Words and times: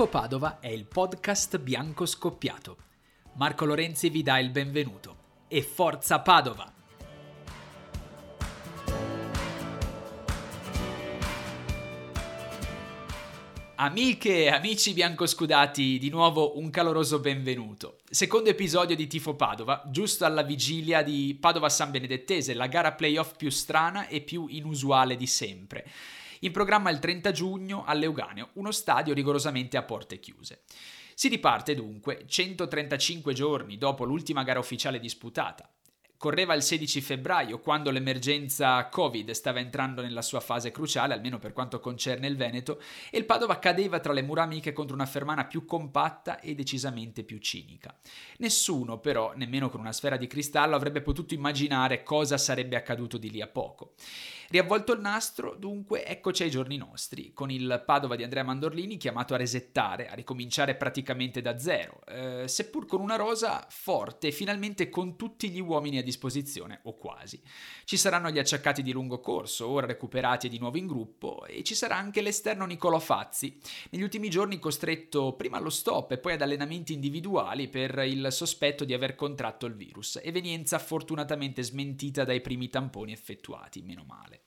Tifo 0.00 0.12
Padova 0.12 0.60
è 0.60 0.68
il 0.68 0.86
podcast 0.86 1.58
bianco 1.58 2.06
scoppiato. 2.06 2.76
Marco 3.34 3.66
Lorenzi 3.66 4.08
vi 4.08 4.22
dà 4.22 4.38
il 4.38 4.48
benvenuto. 4.48 5.16
E 5.46 5.60
forza 5.60 6.20
Padova! 6.20 6.72
Amiche 13.74 14.44
e 14.44 14.48
amici 14.48 14.94
biancoscudati, 14.94 15.98
di 15.98 16.08
nuovo 16.08 16.56
un 16.58 16.70
caloroso 16.70 17.18
benvenuto. 17.18 17.98
Secondo 18.08 18.48
episodio 18.48 18.96
di 18.96 19.06
Tifo 19.06 19.34
Padova, 19.34 19.82
giusto 19.90 20.24
alla 20.24 20.42
vigilia 20.42 21.02
di 21.02 21.36
Padova 21.38 21.68
San 21.68 21.90
Benedettese, 21.90 22.54
la 22.54 22.68
gara 22.68 22.92
playoff 22.92 23.36
più 23.36 23.50
strana 23.50 24.08
e 24.08 24.22
più 24.22 24.46
inusuale 24.48 25.14
di 25.14 25.26
sempre 25.26 25.84
in 26.40 26.52
programma 26.52 26.90
il 26.90 26.98
30 26.98 27.32
giugno 27.32 27.84
all'Euganeo, 27.84 28.50
uno 28.54 28.70
stadio 28.70 29.14
rigorosamente 29.14 29.76
a 29.76 29.82
porte 29.82 30.20
chiuse. 30.20 30.62
Si 31.14 31.28
riparte 31.28 31.74
dunque 31.74 32.24
135 32.26 33.34
giorni 33.34 33.76
dopo 33.76 34.04
l'ultima 34.04 34.42
gara 34.42 34.58
ufficiale 34.58 34.98
disputata. 34.98 35.70
Correva 36.20 36.52
il 36.52 36.60
16 36.60 37.00
febbraio, 37.00 37.60
quando 37.60 37.90
l'emergenza 37.90 38.86
Covid 38.88 39.30
stava 39.30 39.58
entrando 39.58 40.02
nella 40.02 40.20
sua 40.20 40.40
fase 40.40 40.70
cruciale, 40.70 41.14
almeno 41.14 41.38
per 41.38 41.54
quanto 41.54 41.80
concerne 41.80 42.26
il 42.26 42.36
Veneto, 42.36 42.78
e 43.10 43.16
il 43.16 43.24
Padova 43.24 43.58
cadeva 43.58 44.00
tra 44.00 44.12
le 44.12 44.20
mura 44.20 44.42
amiche 44.42 44.74
contro 44.74 44.94
una 44.94 45.06
Fermana 45.06 45.46
più 45.46 45.64
compatta 45.64 46.38
e 46.40 46.54
decisamente 46.54 47.22
più 47.22 47.38
cinica. 47.38 47.98
Nessuno, 48.36 48.98
però, 48.98 49.32
nemmeno 49.34 49.70
con 49.70 49.80
una 49.80 49.94
sfera 49.94 50.18
di 50.18 50.26
cristallo, 50.26 50.76
avrebbe 50.76 51.00
potuto 51.00 51.32
immaginare 51.32 52.02
cosa 52.02 52.36
sarebbe 52.36 52.76
accaduto 52.76 53.16
di 53.16 53.30
lì 53.30 53.40
a 53.40 53.48
poco. 53.48 53.94
Riavvolto 54.50 54.92
il 54.92 55.00
nastro, 55.00 55.54
dunque, 55.54 56.04
eccoci 56.04 56.42
ai 56.42 56.50
giorni 56.50 56.76
nostri, 56.76 57.32
con 57.32 57.52
il 57.52 57.84
Padova 57.86 58.16
di 58.16 58.24
Andrea 58.24 58.42
Mandorlini 58.42 58.96
chiamato 58.96 59.32
a 59.32 59.36
resettare, 59.36 60.08
a 60.08 60.14
ricominciare 60.14 60.74
praticamente 60.74 61.40
da 61.40 61.56
zero, 61.56 62.00
eh, 62.08 62.48
seppur 62.48 62.84
con 62.84 63.00
una 63.00 63.14
rosa 63.14 63.64
forte 63.70 64.26
e 64.26 64.32
finalmente 64.32 64.88
con 64.88 65.14
tutti 65.14 65.50
gli 65.50 65.60
uomini 65.60 65.98
a 65.98 66.02
disposizione, 66.10 66.80
o 66.84 66.96
quasi. 66.96 67.40
Ci 67.84 67.96
saranno 67.96 68.30
gli 68.30 68.38
acciaccati 68.38 68.82
di 68.82 68.92
lungo 68.92 69.20
corso, 69.20 69.68
ora 69.68 69.86
recuperati 69.86 70.46
e 70.46 70.50
di 70.50 70.58
nuovo 70.58 70.76
in 70.76 70.86
gruppo, 70.86 71.46
e 71.46 71.62
ci 71.62 71.74
sarà 71.74 71.96
anche 71.96 72.20
l'esterno 72.20 72.66
Niccolò 72.66 72.98
Fazzi, 72.98 73.58
negli 73.90 74.02
ultimi 74.02 74.28
giorni 74.28 74.58
costretto 74.58 75.34
prima 75.34 75.56
allo 75.56 75.70
stop 75.70 76.12
e 76.12 76.18
poi 76.18 76.34
ad 76.34 76.42
allenamenti 76.42 76.92
individuali 76.92 77.68
per 77.68 77.98
il 77.98 78.28
sospetto 78.30 78.84
di 78.84 78.92
aver 78.92 79.14
contratto 79.14 79.66
il 79.66 79.74
virus, 79.74 80.20
evenienza 80.22 80.78
fortunatamente 80.78 81.62
smentita 81.62 82.24
dai 82.24 82.40
primi 82.40 82.68
tamponi 82.68 83.12
effettuati, 83.12 83.82
meno 83.82 84.04
male. 84.06 84.42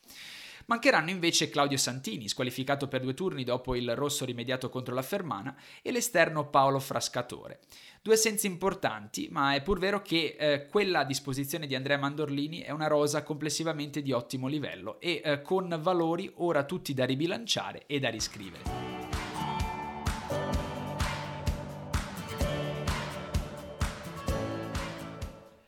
Mancheranno 0.66 1.10
invece 1.10 1.50
Claudio 1.50 1.78
Santini, 1.78 2.30
squalificato 2.30 2.88
per 2.88 3.02
due 3.02 3.14
turni 3.14 3.44
dopo 3.44 3.76
il 3.76 3.96
rosso 3.96 4.24
rimediato 4.24 4.70
contro 4.70 4.96
la 4.96 5.02
Fermana, 5.02 5.56
e 5.82 5.92
l'esterno 5.92 6.50
Paolo 6.50 6.80
Frascatore. 6.80 7.60
Due 8.02 8.14
assenze 8.14 8.48
importanti, 8.48 9.28
ma 9.30 9.54
è 9.56 9.62
pur 9.62 9.80
vero 9.80 10.02
che 10.02 10.36
eh, 10.38 10.68
quella 10.68 11.00
a 11.00 11.06
disposizione 11.06 11.68
di 11.68 11.76
Andrea 11.76 11.98
Mandorlini 11.98 12.60
è 12.60 12.72
una 12.72 12.88
rosa 12.88 13.24
complessivamente 13.24 14.02
di 14.02 14.12
ottimo 14.12 14.48
livello 14.48 15.00
e 15.00 15.22
eh, 15.24 15.42
con 15.42 15.78
valori 15.82 16.32
ora 16.36 16.64
tutti 16.64 16.94
da 16.94 17.06
ribilanciare 17.06 17.84
e 17.86 18.00
da 18.00 18.10
riscrivere. 18.10 18.94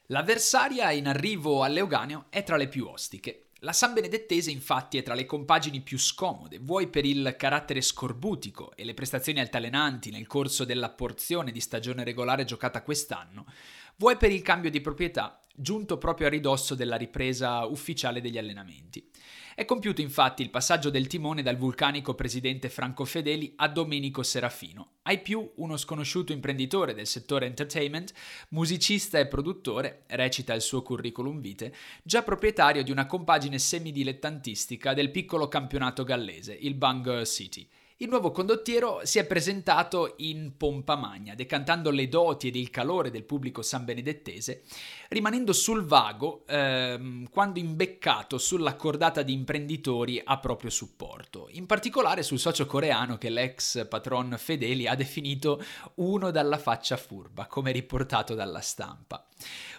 L'avversaria 0.09 0.91
in 0.91 1.07
arrivo 1.07 1.63
all'Euganeo 1.63 2.25
è 2.29 2.43
tra 2.43 2.57
le 2.57 2.67
più 2.67 2.85
ostiche. 2.85 3.44
La 3.65 3.73
San 3.73 3.93
Benedettese 3.93 4.51
infatti 4.51 4.99
è 4.99 5.01
tra 5.01 5.15
le 5.15 5.25
compagini 5.25 5.81
più 5.81 5.97
scomode, 5.97 6.59
vuoi 6.59 6.87
per 6.87 7.03
il 7.03 7.33
carattere 7.35 7.81
scorbutico 7.81 8.75
e 8.75 8.85
le 8.85 8.93
prestazioni 8.93 9.39
altalenanti 9.39 10.11
nel 10.11 10.27
corso 10.27 10.65
della 10.65 10.91
porzione 10.91 11.51
di 11.51 11.59
stagione 11.59 12.03
regolare 12.03 12.45
giocata 12.45 12.83
quest'anno, 12.83 13.47
vuoi 13.95 14.17
per 14.17 14.31
il 14.31 14.43
cambio 14.43 14.69
di 14.69 14.81
proprietà 14.81 15.39
giunto 15.55 15.97
proprio 15.97 16.27
a 16.27 16.29
ridosso 16.29 16.75
della 16.75 16.95
ripresa 16.95 17.65
ufficiale 17.65 18.21
degli 18.21 18.37
allenamenti. 18.37 19.09
È 19.57 19.63
compiuto 19.63 20.01
infatti 20.01 20.41
il 20.41 20.49
passaggio 20.49 20.89
del 20.89 21.07
timone 21.07 21.41
dal 21.41 21.55
vulcanico 21.55 22.13
presidente 22.13 22.67
Franco 22.67 23.05
Fedeli 23.05 23.53
a 23.55 23.69
Domenico 23.69 24.21
Serafino, 24.21 24.95
ai 25.03 25.21
più 25.21 25.49
uno 25.55 25.77
sconosciuto 25.77 26.33
imprenditore 26.33 26.93
del 26.93 27.07
settore 27.07 27.45
entertainment, 27.45 28.11
musicista 28.49 29.17
e 29.17 29.27
produttore, 29.27 30.03
recita 30.07 30.53
il 30.53 30.59
suo 30.59 30.81
curriculum 30.81 31.39
vitae, 31.39 31.73
già 32.03 32.21
proprietario 32.21 32.83
di 32.83 32.91
una 32.91 33.05
compagine 33.05 33.57
semidilettantistica 33.57 34.93
del 34.93 35.09
piccolo 35.09 35.47
campionato 35.47 36.03
gallese, 36.03 36.53
il 36.53 36.73
Bangor 36.73 37.25
City. 37.25 37.65
Il 37.99 38.09
nuovo 38.09 38.31
condottiero 38.31 38.99
si 39.03 39.19
è 39.19 39.25
presentato 39.25 40.15
in 40.17 40.57
pompa 40.57 40.97
magna, 40.97 41.33
decantando 41.33 41.91
le 41.91 42.09
doti 42.09 42.49
ed 42.49 42.57
il 42.57 42.69
calore 42.69 43.09
del 43.09 43.23
pubblico 43.23 43.61
sanbenedettese, 43.61 44.63
rimanendo 45.07 45.53
sul 45.53 45.85
vago 45.85 46.43
ehm, 46.45 47.29
quando 47.29 47.57
imbeccato 47.59 48.37
sulla 48.37 48.75
cordata 48.75 49.21
di 49.21 49.31
imprenditori 49.31 50.21
a 50.21 50.37
proprio 50.39 50.71
supporto, 50.71 51.47
in 51.51 51.67
particolare 51.67 52.21
sul 52.21 52.37
socio 52.37 52.65
coreano 52.65 53.17
che 53.17 53.29
l'ex 53.29 53.87
patron 53.87 54.35
Fedeli 54.37 54.87
ha 54.87 54.95
definito 54.95 55.63
uno 55.95 56.31
dalla 56.31 56.57
faccia 56.57 56.97
furba, 56.97 57.45
come 57.45 57.71
riportato 57.71 58.33
dalla 58.33 58.59
stampa. 58.59 59.25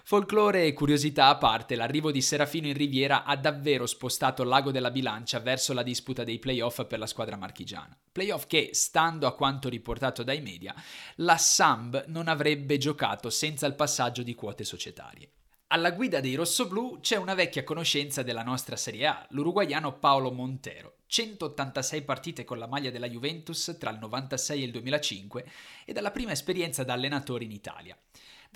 Folklore 0.05 0.67
e 0.67 0.73
curiosità 0.73 1.27
a 1.27 1.37
parte, 1.37 1.75
l'arrivo 1.75 2.13
di 2.13 2.21
Serafino 2.21 2.69
in 2.69 2.75
Riviera 2.75 3.25
ha 3.25 3.37
davvero 3.37 3.87
spostato 3.87 4.45
l'ago 4.45 4.71
della 4.71 4.91
bilancia 4.91 5.41
verso 5.41 5.73
la 5.73 5.83
disputa 5.83 6.23
dei 6.23 6.39
playoff 6.39 6.85
per 6.87 6.99
la 6.99 7.07
squadra 7.07 7.37
marchigiana. 7.37 7.99
Playoff 8.13 8.47
che, 8.47 8.71
stando 8.73 9.27
a 9.27 9.35
quanto 9.35 9.69
riportato 9.69 10.23
dai 10.23 10.41
media, 10.41 10.75
la 11.17 11.37
Samb 11.37 12.05
non 12.07 12.29
avrebbe 12.29 12.79
giocato 12.79 13.31
senza 13.31 13.67
il 13.67 13.75
passaggio 13.75 14.23
di 14.23 14.35
quote 14.35 14.63
societarie. 14.63 15.31
Alla 15.69 15.91
guida 15.91 16.21
dei 16.21 16.37
rossoblù 16.37 17.01
c'è 17.01 17.17
una 17.17 17.35
vecchia 17.35 17.65
conoscenza 17.65 18.23
della 18.23 18.45
nostra 18.45 18.77
Serie 18.77 19.07
A, 19.09 19.27
l'uruguaiano 19.31 19.99
Paolo 19.99 20.31
Montero. 20.31 20.99
186 21.07 22.03
partite 22.03 22.45
con 22.45 22.59
la 22.59 22.69
maglia 22.69 22.91
della 22.91 23.09
Juventus 23.09 23.77
tra 23.79 23.91
il 23.91 23.99
96 23.99 24.63
e 24.63 24.65
il 24.65 24.71
2005 24.71 25.51
e 25.85 25.93
dalla 25.93 26.13
prima 26.13 26.31
esperienza 26.31 26.85
da 26.85 26.93
allenatore 26.93 27.43
in 27.43 27.51
Italia. 27.51 27.99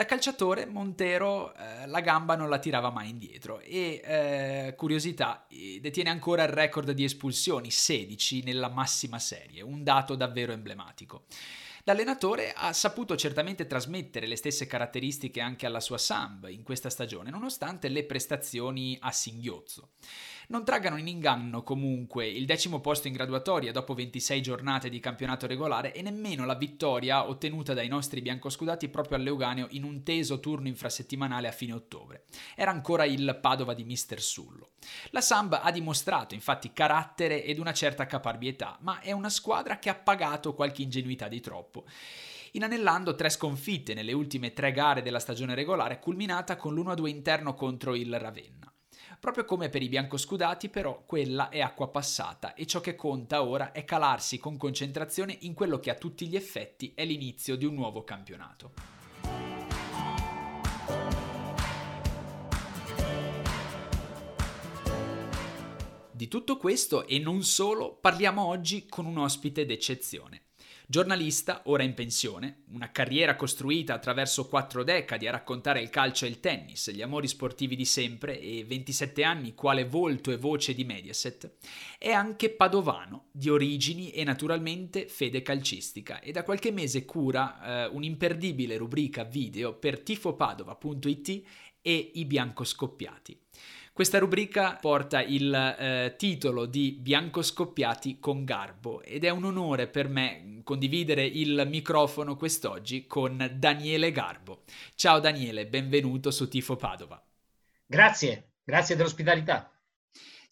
Da 0.00 0.06
calciatore 0.06 0.65
Montero 0.65 1.55
eh, 1.55 1.87
la 1.87 2.00
gamba 2.00 2.34
non 2.34 2.49
la 2.49 2.59
tirava 2.59 2.88
mai 2.88 3.11
indietro 3.11 3.61
e, 3.61 4.00
eh, 4.03 4.75
curiosità, 4.75 5.44
detiene 5.78 6.09
ancora 6.09 6.43
il 6.44 6.49
record 6.49 6.93
di 6.93 7.05
espulsioni, 7.05 7.71
16 7.71 8.43
nella 8.43 8.71
massima 8.71 9.19
serie, 9.19 9.61
un 9.61 9.84
dato 9.84 10.15
davvero 10.15 10.53
emblematico. 10.53 11.25
L'allenatore 11.84 12.55
ha 12.56 12.72
saputo 12.72 13.15
certamente 13.15 13.66
trasmettere 13.66 14.27
le 14.27 14.37
stesse 14.37 14.66
caratteristiche 14.66 15.43
anche 15.43 15.66
alla 15.66 15.81
sua 15.81 15.99
Samb 15.99 16.49
in 16.49 16.62
questa 16.62 16.88
stagione, 16.88 17.28
nonostante 17.28 17.88
le 17.88 18.05
prestazioni 18.05 18.97
a 19.03 19.12
singhiozzo. 19.12 19.91
Non 20.50 20.65
traggano 20.65 20.97
in 20.97 21.06
inganno 21.06 21.62
comunque 21.62 22.27
il 22.27 22.44
decimo 22.44 22.81
posto 22.81 23.06
in 23.06 23.12
graduatoria 23.12 23.71
dopo 23.71 23.94
26 23.94 24.43
giornate 24.43 24.88
di 24.88 24.99
campionato 24.99 25.47
regolare 25.47 25.93
e 25.93 26.03
nemmeno 26.03 26.44
la 26.44 26.56
vittoria 26.56 27.28
ottenuta 27.28 27.72
dai 27.72 27.87
nostri 27.87 28.21
biancoscudati 28.21 28.88
proprio 28.88 29.16
all'Euganeo 29.16 29.69
in 29.71 29.84
un 29.84 30.03
teso 30.03 30.41
turno 30.41 30.66
infrasettimanale 30.66 31.47
a 31.47 31.53
fine 31.53 31.75
ottobre. 31.75 32.25
Era 32.56 32.72
ancora 32.72 33.05
il 33.05 33.38
Padova 33.41 33.75
di 33.75 33.84
Mister 33.84 34.21
Sullo. 34.21 34.71
La 35.11 35.21
Samb 35.21 35.56
ha 35.62 35.71
dimostrato 35.71 36.34
infatti 36.34 36.72
carattere 36.72 37.44
ed 37.44 37.61
una 37.61 37.72
certa 37.72 38.06
caparbietà, 38.06 38.77
ma 38.81 38.99
è 38.99 39.12
una 39.12 39.31
squadra 39.31 39.78
che 39.78 39.88
ha 39.88 39.94
pagato 39.94 40.55
qualche 40.55 40.82
ingenuità 40.82 41.28
di 41.28 41.41
troppo 41.41 41.84
inanellando 42.53 43.15
tre 43.15 43.31
sconfitte 43.31 43.94
nelle 43.94 44.12
ultime 44.12 44.53
tre 44.53 44.72
gare 44.72 45.03
della 45.03 45.21
stagione 45.21 45.55
regolare, 45.55 46.00
culminata 46.00 46.56
con 46.56 46.75
l'1-2 46.75 47.06
interno 47.06 47.55
contro 47.55 47.94
il 47.94 48.19
Ravenna. 48.19 48.60
Proprio 49.20 49.44
come 49.44 49.69
per 49.69 49.82
i 49.82 49.90
biancoscudati, 49.90 50.70
però, 50.70 51.02
quella 51.05 51.50
è 51.50 51.61
acqua 51.61 51.88
passata 51.88 52.55
e 52.55 52.67
ciò 52.67 52.81
che 52.81 52.96
conta 52.96 53.43
ora 53.43 53.70
è 53.70 53.84
calarsi 53.84 54.38
con 54.38 54.56
concentrazione 54.56 55.37
in 55.40 55.52
quello 55.52 55.78
che 55.78 55.90
a 55.90 55.94
tutti 55.94 56.26
gli 56.26 56.37
effetti 56.37 56.93
è 56.94 57.05
l'inizio 57.05 57.55
di 57.55 57.67
un 57.67 57.75
nuovo 57.75 58.02
campionato. 58.02 58.72
Di 66.11 66.28
tutto 66.28 66.56
questo 66.56 67.06
e 67.06 67.19
non 67.19 67.43
solo 67.43 67.99
parliamo 68.00 68.43
oggi 68.46 68.87
con 68.87 69.05
un 69.05 69.19
ospite 69.19 69.66
d'eccezione. 69.66 70.50
Giornalista, 70.90 71.62
ora 71.66 71.84
in 71.84 71.94
pensione, 71.94 72.64
una 72.72 72.90
carriera 72.90 73.37
costruita 73.37 73.94
attraverso 73.94 74.48
quattro 74.48 74.82
decadi 74.82 75.28
a 75.28 75.31
raccontare 75.31 75.81
il 75.81 75.88
calcio 75.88 76.25
e 76.25 76.28
il 76.28 76.40
tennis, 76.40 76.90
gli 76.90 77.00
amori 77.00 77.28
sportivi 77.28 77.76
di 77.76 77.84
sempre 77.84 78.40
e 78.40 78.64
27 78.64 79.22
anni 79.22 79.54
quale 79.54 79.84
volto 79.84 80.32
e 80.32 80.37
voce 80.37 80.75
di 80.75 80.82
Mediaset, 80.82 81.58
è 81.96 82.10
anche 82.10 82.50
padovano, 82.50 83.26
di 83.31 83.48
origini 83.48 84.10
e 84.10 84.25
naturalmente 84.25 85.06
fede 85.06 85.42
calcistica 85.42 86.19
e 86.19 86.32
da 86.32 86.42
qualche 86.42 86.72
mese 86.72 87.04
cura 87.04 87.84
eh, 87.84 87.87
un'imperdibile 87.87 88.76
rubrica 88.76 89.22
video 89.22 89.75
per 89.75 90.00
tifopadova.it 90.00 91.42
e 91.82 92.10
i 92.14 92.25
biancoscoppiati. 92.25 93.38
Questa 93.92 94.19
rubrica 94.19 94.76
porta 94.76 95.20
il 95.20 95.52
eh, 95.52 96.14
titolo 96.16 96.66
di 96.66 96.92
Bianco 96.92 97.42
Scoppiati 97.42 98.19
con 98.19 98.44
Garbo 98.44 99.02
ed 99.02 99.25
è 99.25 99.31
un 99.31 99.44
onore 99.44 99.88
per 99.88 100.08
me 100.08 100.60
condividere 100.62 101.25
il 101.25 101.66
microfono 101.69 102.37
quest'oggi 102.37 103.06
con 103.06 103.50
Daniele 103.56 104.12
Garbo. 104.12 104.62
Ciao 104.94 105.19
Daniele, 105.19 105.66
benvenuto 105.66 106.31
su 106.31 106.48
Tifo 106.48 106.76
Padova. 106.76 107.22
Grazie, 107.84 108.52
grazie 108.64 108.94
dell'ospitalità. 108.94 109.70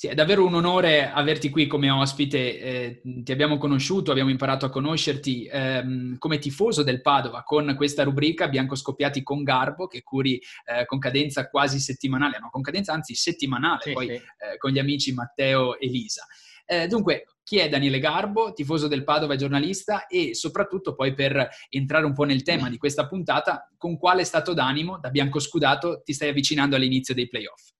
Sì, 0.00 0.06
è 0.06 0.14
davvero 0.14 0.46
un 0.46 0.54
onore 0.54 1.10
averti 1.10 1.50
qui 1.50 1.66
come 1.66 1.90
ospite. 1.90 2.60
Eh, 2.60 3.02
ti 3.02 3.32
abbiamo 3.32 3.58
conosciuto, 3.58 4.12
abbiamo 4.12 4.30
imparato 4.30 4.64
a 4.64 4.70
conoscerti 4.70 5.48
ehm, 5.50 6.18
come 6.18 6.38
tifoso 6.38 6.84
del 6.84 7.00
Padova 7.00 7.42
con 7.42 7.74
questa 7.76 8.04
rubrica 8.04 8.46
Bianco 8.46 8.76
Scoppiati 8.76 9.24
con 9.24 9.42
Garbo 9.42 9.88
che 9.88 10.04
curi 10.04 10.40
eh, 10.66 10.86
con 10.86 11.00
cadenza 11.00 11.48
quasi 11.50 11.80
settimanale, 11.80 12.38
no, 12.38 12.48
con 12.48 12.62
cadenza 12.62 12.92
anzi 12.92 13.16
settimanale, 13.16 13.80
sì, 13.82 13.92
poi 13.92 14.06
sì. 14.06 14.12
Eh, 14.12 14.56
con 14.56 14.70
gli 14.70 14.78
amici 14.78 15.12
Matteo 15.12 15.76
e 15.76 15.88
Lisa. 15.88 16.24
Eh, 16.64 16.86
dunque, 16.86 17.24
chi 17.42 17.58
è 17.58 17.68
Daniele 17.68 17.98
Garbo, 17.98 18.52
tifoso 18.52 18.86
del 18.86 19.02
Padova 19.02 19.34
e 19.34 19.36
giornalista 19.36 20.06
e 20.06 20.32
soprattutto 20.32 20.94
poi 20.94 21.12
per 21.12 21.48
entrare 21.70 22.04
un 22.04 22.12
po' 22.12 22.22
nel 22.22 22.44
tema 22.44 22.70
di 22.70 22.76
questa 22.76 23.08
puntata, 23.08 23.68
con 23.76 23.98
quale 23.98 24.22
stato 24.22 24.54
d'animo 24.54 25.00
da 25.00 25.10
bianco 25.10 25.40
scudato 25.40 26.02
ti 26.04 26.12
stai 26.12 26.28
avvicinando 26.28 26.76
all'inizio 26.76 27.14
dei 27.14 27.26
playoff? 27.26 27.70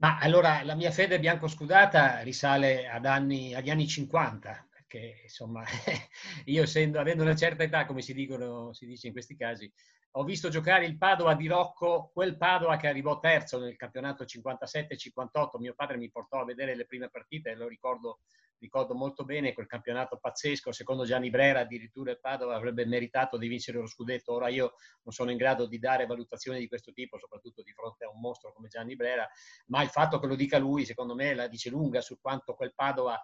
Ma 0.00 0.16
allora 0.18 0.62
la 0.62 0.74
mia 0.74 0.90
fede 0.90 1.20
bianco-scudata 1.20 2.20
risale 2.20 2.86
anni, 2.86 3.54
agli 3.54 3.68
anni 3.68 3.86
50, 3.86 4.68
perché 4.70 5.20
insomma 5.24 5.62
io 6.46 6.62
essendo, 6.62 6.98
avendo 6.98 7.22
una 7.22 7.36
certa 7.36 7.64
età, 7.64 7.84
come 7.84 8.00
si, 8.00 8.14
dicono, 8.14 8.72
si 8.72 8.86
dice 8.86 9.08
in 9.08 9.12
questi 9.12 9.36
casi, 9.36 9.70
ho 10.12 10.24
visto 10.24 10.48
giocare 10.48 10.86
il 10.86 10.96
Padova 10.96 11.34
di 11.34 11.46
Rocco, 11.46 12.10
quel 12.14 12.38
Padova 12.38 12.78
che 12.78 12.88
arrivò 12.88 13.20
terzo 13.20 13.58
nel 13.58 13.76
campionato 13.76 14.24
57-58. 14.24 15.58
Mio 15.58 15.74
padre 15.74 15.98
mi 15.98 16.10
portò 16.10 16.40
a 16.40 16.44
vedere 16.46 16.74
le 16.74 16.86
prime 16.86 17.10
partite 17.10 17.54
lo 17.54 17.68
ricordo, 17.68 18.20
ricordo 18.60 18.94
molto 18.94 19.24
bene, 19.24 19.52
quel 19.52 19.66
campionato 19.66 20.18
pazzesco. 20.18 20.70
Secondo 20.70 21.04
Gianni 21.04 21.30
Brera 21.30 21.60
addirittura 21.60 22.12
il 22.12 22.20
Padova 22.20 22.54
avrebbe 22.54 22.86
meritato 22.86 23.36
di 23.36 23.48
vincere 23.48 23.78
lo 23.78 23.86
scudetto. 23.86 24.32
Ora 24.32 24.48
io 24.48 24.74
non 25.02 25.12
sono 25.12 25.30
in 25.30 25.36
grado 25.36 25.66
di 25.66 25.78
dare 25.78 26.06
valutazioni 26.06 26.58
di 26.58 26.68
questo 26.68 26.92
tipo, 26.92 27.18
soprattutto 27.18 27.62
di 27.62 27.72
fronte 27.72 28.04
a 28.04 28.10
un 28.10 28.20
mostro 28.20 28.52
come 28.52 28.68
Gianni 28.68 28.94
Brera, 28.94 29.28
ma 29.66 29.82
il 29.82 29.88
fatto 29.88 30.20
che 30.20 30.26
lo 30.26 30.36
dica 30.36 30.58
lui, 30.58 30.84
secondo 30.84 31.14
me, 31.14 31.34
la 31.34 31.48
dice 31.48 31.70
lunga 31.70 32.00
su 32.00 32.20
quanto 32.20 32.54
quel 32.54 32.74
Padova 32.74 33.20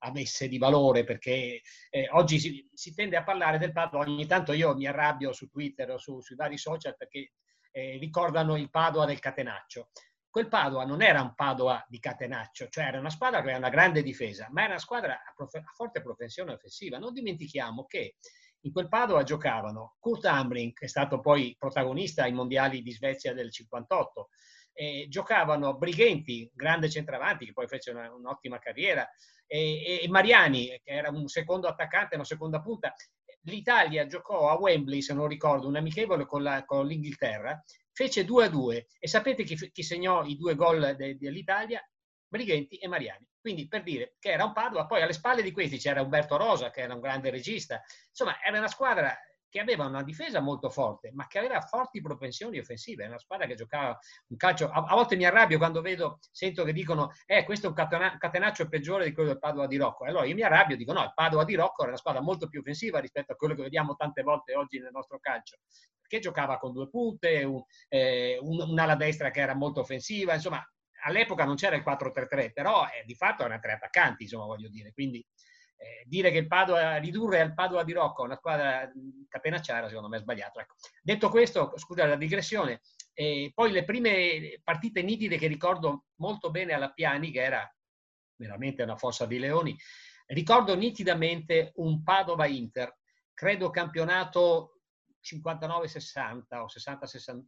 avesse 0.00 0.46
di 0.48 0.58
valore, 0.58 1.04
perché 1.04 1.62
eh, 1.90 2.08
oggi 2.12 2.38
si, 2.38 2.68
si, 2.72 2.94
tende 2.94 3.16
a 3.16 3.24
parlare 3.24 3.58
del 3.58 3.72
Padova, 3.72 4.04
ogni 4.04 4.26
tanto 4.26 4.52
io 4.52 4.74
mi 4.74 4.86
arrabbio 4.86 5.32
su 5.32 5.48
Twitter 5.48 5.90
o 5.90 5.98
su, 5.98 6.20
sui 6.20 6.36
vari 6.36 6.58
social 6.58 6.96
perché 6.96 7.32
eh, 7.70 7.96
ricordano 7.98 8.56
il 8.56 8.70
Padova 8.70 9.06
del 9.06 9.18
Catenaccio. 9.18 9.88
Quel 10.36 10.48
Padova 10.48 10.84
non 10.84 11.00
era 11.00 11.22
un 11.22 11.34
Padova 11.34 11.82
di 11.88 11.98
Catenaccio, 11.98 12.68
cioè 12.68 12.84
era 12.84 12.98
una 12.98 13.08
squadra 13.08 13.38
che 13.38 13.44
aveva 13.44 13.56
una 13.56 13.70
grande 13.70 14.02
difesa, 14.02 14.48
ma 14.50 14.64
era 14.64 14.72
una 14.72 14.78
squadra 14.78 15.14
a, 15.14 15.32
prof- 15.34 15.54
a 15.54 15.72
forte 15.74 16.02
propensione 16.02 16.52
offensiva. 16.52 16.98
Non 16.98 17.14
dimentichiamo 17.14 17.86
che 17.86 18.16
in 18.60 18.70
quel 18.70 18.86
Padova 18.90 19.22
giocavano 19.22 19.96
Kurt 19.98 20.26
Ambring, 20.26 20.74
che 20.74 20.84
è 20.84 20.88
stato 20.88 21.20
poi 21.20 21.56
protagonista 21.58 22.24
ai 22.24 22.34
mondiali 22.34 22.82
di 22.82 22.92
Svezia 22.92 23.32
del 23.32 23.50
58, 23.50 24.28
eh, 24.74 25.06
giocavano 25.08 25.78
Brighenti, 25.78 26.50
grande 26.52 26.90
centravanti 26.90 27.46
che 27.46 27.54
poi 27.54 27.66
fece 27.66 27.92
una, 27.92 28.12
un'ottima 28.12 28.58
carriera, 28.58 29.08
e, 29.46 30.02
e, 30.02 30.08
Mariani, 30.10 30.66
che 30.84 30.92
era 30.92 31.08
un 31.08 31.28
secondo 31.28 31.66
attaccante, 31.66 32.14
una 32.14 32.24
seconda 32.24 32.60
punta. 32.60 32.92
L'Italia 33.44 34.06
giocò 34.06 34.50
a 34.50 34.58
Wembley, 34.58 35.00
se 35.00 35.14
non 35.14 35.28
ricordo, 35.28 35.66
un 35.66 35.76
amichevole 35.76 36.26
con, 36.26 36.42
la, 36.42 36.62
con 36.66 36.86
l'Inghilterra, 36.86 37.58
fece 37.96 38.26
2-2 38.26 38.84
e 38.98 39.08
sapete 39.08 39.42
chi, 39.42 39.56
chi 39.72 39.82
segnò 39.82 40.22
i 40.22 40.36
due 40.36 40.54
gol 40.54 40.94
de, 40.96 41.16
dell'Italia? 41.16 41.82
Brighenti 42.28 42.76
e 42.76 42.88
Mariani. 42.88 43.26
Quindi 43.40 43.68
per 43.68 43.82
dire 43.82 44.16
che 44.18 44.32
era 44.32 44.44
un 44.44 44.52
Padova, 44.52 44.84
poi 44.84 45.00
alle 45.00 45.14
spalle 45.14 45.40
di 45.40 45.50
questi 45.50 45.78
c'era 45.78 46.02
Umberto 46.02 46.36
Rosa, 46.36 46.70
che 46.70 46.82
era 46.82 46.92
un 46.92 47.00
grande 47.00 47.30
regista. 47.30 47.80
Insomma, 48.08 48.36
era 48.42 48.58
una 48.58 48.68
squadra 48.68 49.16
che 49.48 49.60
aveva 49.60 49.86
una 49.86 50.02
difesa 50.02 50.40
molto 50.40 50.68
forte, 50.68 51.12
ma 51.14 51.26
che 51.26 51.38
aveva 51.38 51.62
forti 51.62 52.02
propensioni 52.02 52.58
offensive. 52.58 53.04
È 53.04 53.06
una 53.06 53.18
squadra 53.18 53.46
che 53.46 53.54
giocava 53.54 53.98
un 54.26 54.36
calcio. 54.36 54.68
A, 54.68 54.84
a 54.84 54.94
volte 54.94 55.16
mi 55.16 55.24
arrabbio 55.24 55.56
quando 55.56 55.80
vedo, 55.80 56.18
sento 56.30 56.64
che 56.64 56.74
dicono: 56.74 57.12
Eh, 57.24 57.44
questo 57.44 57.66
è 57.66 57.68
un 57.70 57.74
catena, 57.74 58.18
catenaccio 58.18 58.68
peggiore 58.68 59.06
di 59.06 59.12
quello 59.12 59.30
del 59.30 59.38
Padova 59.38 59.66
di 59.66 59.76
Rocco. 59.78 60.04
Allora 60.04 60.26
io 60.26 60.34
mi 60.34 60.42
arrabbio 60.42 60.76
dico: 60.76 60.92
No, 60.92 61.02
il 61.04 61.12
Padova 61.14 61.44
di 61.44 61.54
Rocco 61.54 61.82
era 61.82 61.92
una 61.92 61.98
squadra 61.98 62.20
molto 62.20 62.48
più 62.48 62.60
offensiva 62.60 62.98
rispetto 62.98 63.32
a 63.32 63.36
quello 63.36 63.54
che 63.54 63.62
vediamo 63.62 63.94
tante 63.94 64.22
volte 64.22 64.54
oggi 64.54 64.78
nel 64.80 64.90
nostro 64.92 65.18
calcio. 65.18 65.56
Perché 66.06 66.20
giocava 66.20 66.58
con 66.58 66.72
due 66.72 66.88
punte, 66.88 67.42
un, 67.42 67.62
eh, 67.88 68.38
un, 68.40 68.60
un'ala 68.60 68.94
destra 68.94 69.30
che 69.30 69.40
era 69.40 69.54
molto 69.54 69.80
offensiva, 69.80 70.34
insomma. 70.34 70.62
All'epoca 71.04 71.44
non 71.44 71.56
c'era 71.56 71.76
il 71.76 71.84
4-3-3, 71.86 72.52
però 72.52 72.84
eh, 72.86 73.04
di 73.04 73.14
fatto 73.14 73.44
erano 73.44 73.60
tre 73.60 73.72
attaccanti, 73.72 74.24
insomma, 74.24 74.46
voglio 74.46 74.68
dire. 74.68 74.92
Quindi 74.92 75.24
eh, 75.76 76.04
dire 76.06 76.30
che 76.30 76.38
il 76.38 76.46
Padova, 76.46 76.96
ridurre 76.96 77.40
al 77.40 77.54
Padova 77.54 77.84
di 77.84 77.92
Rocco 77.92 78.22
una 78.22 78.36
squadra 78.36 78.90
catenacciara, 79.28 79.88
secondo 79.88 80.08
me 80.08 80.16
è 80.16 80.20
sbagliato. 80.20 80.60
Ecco. 80.60 80.74
Detto 81.02 81.28
questo, 81.28 81.72
scusa 81.76 82.06
la 82.06 82.16
digressione, 82.16 82.80
eh, 83.12 83.52
poi 83.54 83.72
le 83.72 83.84
prime 83.84 84.60
partite 84.62 85.02
nitide 85.02 85.36
che 85.36 85.46
ricordo 85.46 86.06
molto 86.16 86.50
bene 86.50 86.72
alla 86.72 86.92
Piani, 86.92 87.30
che 87.30 87.42
era 87.42 87.70
veramente 88.36 88.82
una 88.82 88.96
fossa 88.96 89.26
di 89.26 89.38
leoni, 89.38 89.76
ricordo 90.26 90.74
nitidamente 90.74 91.72
un 91.76 92.02
Padova-Inter, 92.02 92.96
credo 93.32 93.70
campionato 93.70 94.75
59-60 95.26 96.56
o 96.58 96.66
60-61, 96.66 97.42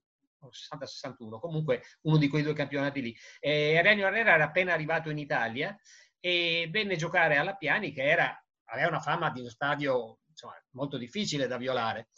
60-61, 0.47 1.39
comunque 1.41 1.83
uno 2.03 2.17
di 2.17 2.29
quei 2.29 2.43
due 2.43 2.55
campionati 2.55 3.01
lì. 3.01 3.17
Eh, 3.41 3.73
Herrera 3.73 4.17
era 4.17 4.45
appena 4.45 4.73
arrivato 4.73 5.11
in 5.11 5.19
Italia 5.19 5.79
e 6.21 6.69
venne 6.71 6.95
a 6.95 6.97
giocare 6.97 7.37
alla 7.37 7.55
Piani 7.55 7.93
che 7.93 8.03
era, 8.03 8.37
aveva 8.71 8.89
una 8.89 9.01
fama 9.01 9.31
di 9.31 9.41
uno 9.41 9.49
stadio 9.49 10.19
insomma, 10.29 10.55
molto 10.71 10.97
difficile 10.97 11.47
da 11.47 11.57
violare. 11.57 12.09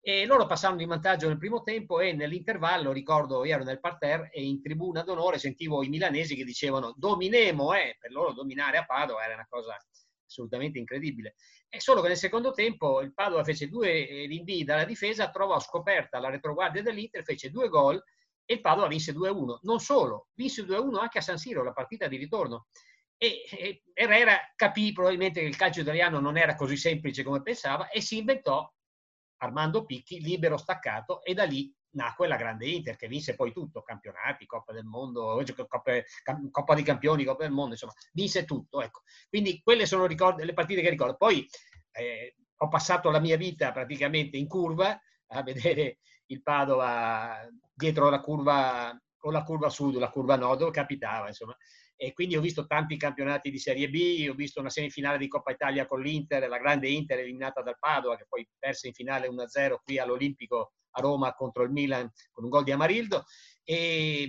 E 0.00 0.24
loro 0.26 0.46
passarono 0.46 0.80
in 0.80 0.88
vantaggio 0.88 1.28
nel 1.28 1.38
primo 1.38 1.62
tempo 1.62 2.00
e 2.00 2.12
nell'intervallo, 2.12 2.92
ricordo, 2.92 3.44
io 3.44 3.54
ero 3.54 3.64
nel 3.64 3.80
parterre 3.80 4.30
e 4.30 4.42
in 4.42 4.62
tribuna 4.62 5.02
d'onore 5.02 5.38
sentivo 5.38 5.82
i 5.82 5.88
milanesi 5.88 6.34
che 6.36 6.44
dicevano 6.44 6.94
dominemo, 6.96 7.74
eh! 7.74 7.96
per 7.98 8.12
loro 8.12 8.32
dominare 8.32 8.78
a 8.78 8.86
Padova 8.86 9.24
era 9.24 9.34
una 9.34 9.46
cosa 9.48 9.76
assolutamente 10.28 10.78
incredibile. 10.78 11.34
È 11.68 11.78
solo 11.78 12.00
che 12.00 12.08
nel 12.08 12.16
secondo 12.16 12.52
tempo 12.52 13.00
il 13.00 13.12
Padova 13.12 13.42
fece 13.42 13.68
due 13.68 14.26
rinvii 14.26 14.64
dalla 14.64 14.84
difesa, 14.84 15.30
trovò 15.30 15.58
scoperta 15.58 16.20
la 16.20 16.30
retroguardia 16.30 16.82
dell'Inter, 16.82 17.24
fece 17.24 17.50
due 17.50 17.68
gol 17.68 18.00
e 18.44 18.54
il 18.54 18.60
Padova 18.60 18.86
vinse 18.86 19.12
2-1. 19.12 19.58
Non 19.62 19.80
solo, 19.80 20.28
vinse 20.34 20.62
2-1 20.62 20.96
anche 20.96 21.18
a 21.18 21.22
San 21.22 21.38
Siro, 21.38 21.62
la 21.62 21.72
partita 21.72 22.06
di 22.06 22.16
ritorno. 22.16 22.68
E, 23.16 23.44
e 23.50 23.82
Herrera 23.92 24.38
capì 24.54 24.92
probabilmente 24.92 25.40
che 25.40 25.46
il 25.46 25.56
calcio 25.56 25.80
italiano 25.80 26.20
non 26.20 26.36
era 26.36 26.54
così 26.54 26.76
semplice 26.76 27.24
come 27.24 27.42
pensava 27.42 27.88
e 27.88 28.00
si 28.00 28.18
inventò 28.18 28.72
Armando 29.38 29.84
Picchi, 29.84 30.20
libero 30.20 30.56
staccato, 30.56 31.22
e 31.22 31.34
da 31.34 31.44
lì 31.44 31.72
nacque 31.90 32.28
la 32.28 32.36
grande 32.36 32.66
Inter 32.66 32.96
che 32.96 33.08
vinse 33.08 33.34
poi 33.34 33.52
tutto, 33.52 33.82
campionati, 33.82 34.46
Coppa 34.46 34.72
del 34.72 34.84
Mondo, 34.84 35.42
Coppa, 35.66 36.02
Coppa 36.50 36.74
di 36.74 36.82
Campioni, 36.82 37.24
Coppa 37.24 37.44
del 37.44 37.52
Mondo, 37.52 37.72
insomma, 37.72 37.94
vinse 38.12 38.44
tutto. 38.44 38.82
Ecco. 38.82 39.02
Quindi 39.28 39.60
quelle 39.62 39.86
sono 39.86 40.06
ricordi, 40.06 40.44
le 40.44 40.54
partite 40.54 40.82
che 40.82 40.90
ricordo. 40.90 41.16
Poi 41.16 41.48
eh, 41.92 42.36
ho 42.56 42.68
passato 42.68 43.10
la 43.10 43.20
mia 43.20 43.36
vita 43.36 43.72
praticamente 43.72 44.36
in 44.36 44.46
curva 44.46 44.98
a 45.30 45.42
vedere 45.42 45.98
il 46.26 46.42
Padova 46.42 47.46
dietro 47.72 48.08
la 48.10 48.20
curva 48.20 49.00
o 49.20 49.30
la 49.30 49.42
curva 49.42 49.68
sud 49.68 49.96
o 49.96 49.98
la 49.98 50.10
curva 50.10 50.36
nord, 50.36 50.70
capitava, 50.70 51.28
insomma 51.28 51.56
e 52.00 52.12
quindi 52.12 52.36
ho 52.36 52.40
visto 52.40 52.64
tanti 52.64 52.96
campionati 52.96 53.50
di 53.50 53.58
Serie 53.58 53.90
B, 53.90 54.28
ho 54.30 54.34
visto 54.34 54.60
una 54.60 54.70
semifinale 54.70 55.18
di 55.18 55.26
Coppa 55.26 55.50
Italia 55.50 55.84
con 55.84 56.00
l'Inter, 56.00 56.48
la 56.48 56.58
grande 56.58 56.88
Inter 56.88 57.18
eliminata 57.18 57.60
dal 57.60 57.76
Padova 57.76 58.16
che 58.16 58.24
poi 58.28 58.48
perse 58.56 58.86
in 58.86 58.92
finale 58.92 59.28
1-0 59.28 59.78
qui 59.82 59.98
all'Olimpico 59.98 60.74
Roma 60.98 61.34
contro 61.34 61.62
il 61.62 61.70
Milan 61.70 62.10
con 62.30 62.44
un 62.44 62.50
gol 62.50 62.64
di 62.64 62.72
Amarildo 62.72 63.24
e, 63.64 64.28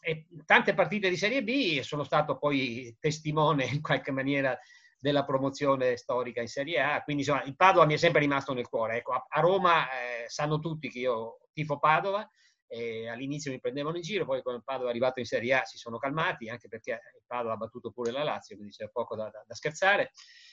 e 0.00 0.26
tante 0.44 0.74
partite 0.74 1.08
di 1.08 1.16
Serie 1.16 1.42
B 1.42 1.76
e 1.78 1.82
sono 1.82 2.04
stato 2.04 2.38
poi 2.38 2.96
testimone 2.98 3.64
in 3.64 3.80
qualche 3.80 4.10
maniera 4.10 4.58
della 5.00 5.24
promozione 5.24 5.96
storica 5.96 6.42
in 6.42 6.48
Serie 6.48 6.80
A, 6.80 7.02
quindi 7.02 7.22
insomma 7.22 7.42
il 7.44 7.56
Padova 7.56 7.86
mi 7.86 7.94
è 7.94 7.96
sempre 7.96 8.20
rimasto 8.20 8.52
nel 8.52 8.68
cuore. 8.68 8.98
Ecco, 8.98 9.12
a, 9.12 9.40
Roma 9.40 9.90
eh, 9.90 10.28
sanno 10.28 10.58
tutti 10.58 10.90
che 10.90 10.98
io 10.98 11.38
tifo 11.52 11.78
Padova, 11.78 12.28
e 12.72 13.08
all'inizio 13.08 13.50
mi 13.50 13.58
prendevano 13.58 13.96
in 13.96 14.02
giro, 14.02 14.24
poi 14.24 14.42
quando 14.42 14.60
il 14.60 14.66
Padova 14.66 14.88
è 14.88 14.90
arrivato 14.90 15.18
in 15.18 15.26
Serie 15.26 15.54
A 15.54 15.64
si 15.64 15.76
sono 15.76 15.98
calmati, 15.98 16.48
anche 16.48 16.68
perché 16.68 16.92
il 16.92 17.24
Padova 17.26 17.54
ha 17.54 17.56
battuto 17.56 17.90
pure 17.90 18.12
la 18.12 18.22
Lazio, 18.22 18.54
quindi 18.54 18.74
c'è 18.74 18.88
poco 18.90 19.16
da, 19.16 19.24
da, 19.24 19.42
da 19.44 19.54
scherzare. 19.54 20.12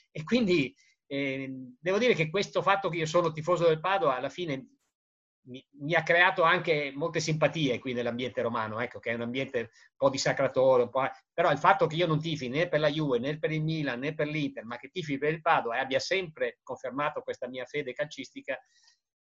E 0.09 0.23
quindi 0.23 0.73
eh, 1.05 1.47
devo 1.79 1.99
dire 1.99 2.15
che 2.15 2.29
questo 2.29 2.63
fatto 2.63 2.89
che 2.89 2.97
io 2.97 3.05
sono 3.05 3.31
tifoso 3.31 3.67
del 3.67 3.79
Padova 3.79 4.15
alla 4.15 4.29
fine 4.29 4.76
mi, 5.47 5.65
mi, 5.79 5.93
ha 5.95 6.03
creato 6.03 6.43
anche 6.43 6.91
molte 6.95 7.19
simpatie 7.19 7.79
qui 7.79 7.93
nell'ambiente 7.93 8.41
romano, 8.41 8.79
ecco, 8.79 8.99
che 8.99 9.11
è 9.11 9.13
un 9.13 9.21
ambiente 9.21 9.59
un 9.59 9.67
po' 9.95 10.09
dissacratore, 10.09 10.83
un 10.83 10.89
po'... 10.89 11.09
però 11.33 11.51
il 11.51 11.57
fatto 11.57 11.87
che 11.87 11.95
io 11.95 12.07
non 12.07 12.19
tifi 12.19 12.49
né 12.49 12.67
per 12.67 12.79
la 12.79 12.89
Juve, 12.89 13.19
né 13.19 13.37
per 13.37 13.51
il 13.51 13.63
Milan, 13.63 13.99
né 13.99 14.13
per 14.13 14.27
l'Inter, 14.27 14.65
ma 14.65 14.77
che 14.77 14.89
tifi 14.89 15.17
per 15.17 15.33
il 15.33 15.41
Padova 15.41 15.75
e 15.75 15.79
abbia 15.79 15.99
sempre 15.99 16.59
confermato 16.63 17.21
questa 17.21 17.47
mia 17.47 17.65
fede 17.65 17.93
calcistica, 17.93 18.57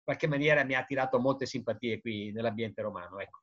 qualche 0.03 0.27
maniera 0.27 0.63
mi 0.63 0.73
ha 0.75 0.79
attirato 0.79 1.19
molte 1.19 1.45
simpatie 1.45 1.99
qui 1.99 2.31
nell'ambiente 2.31 2.81
romano. 2.81 3.19
Ecco. 3.19 3.41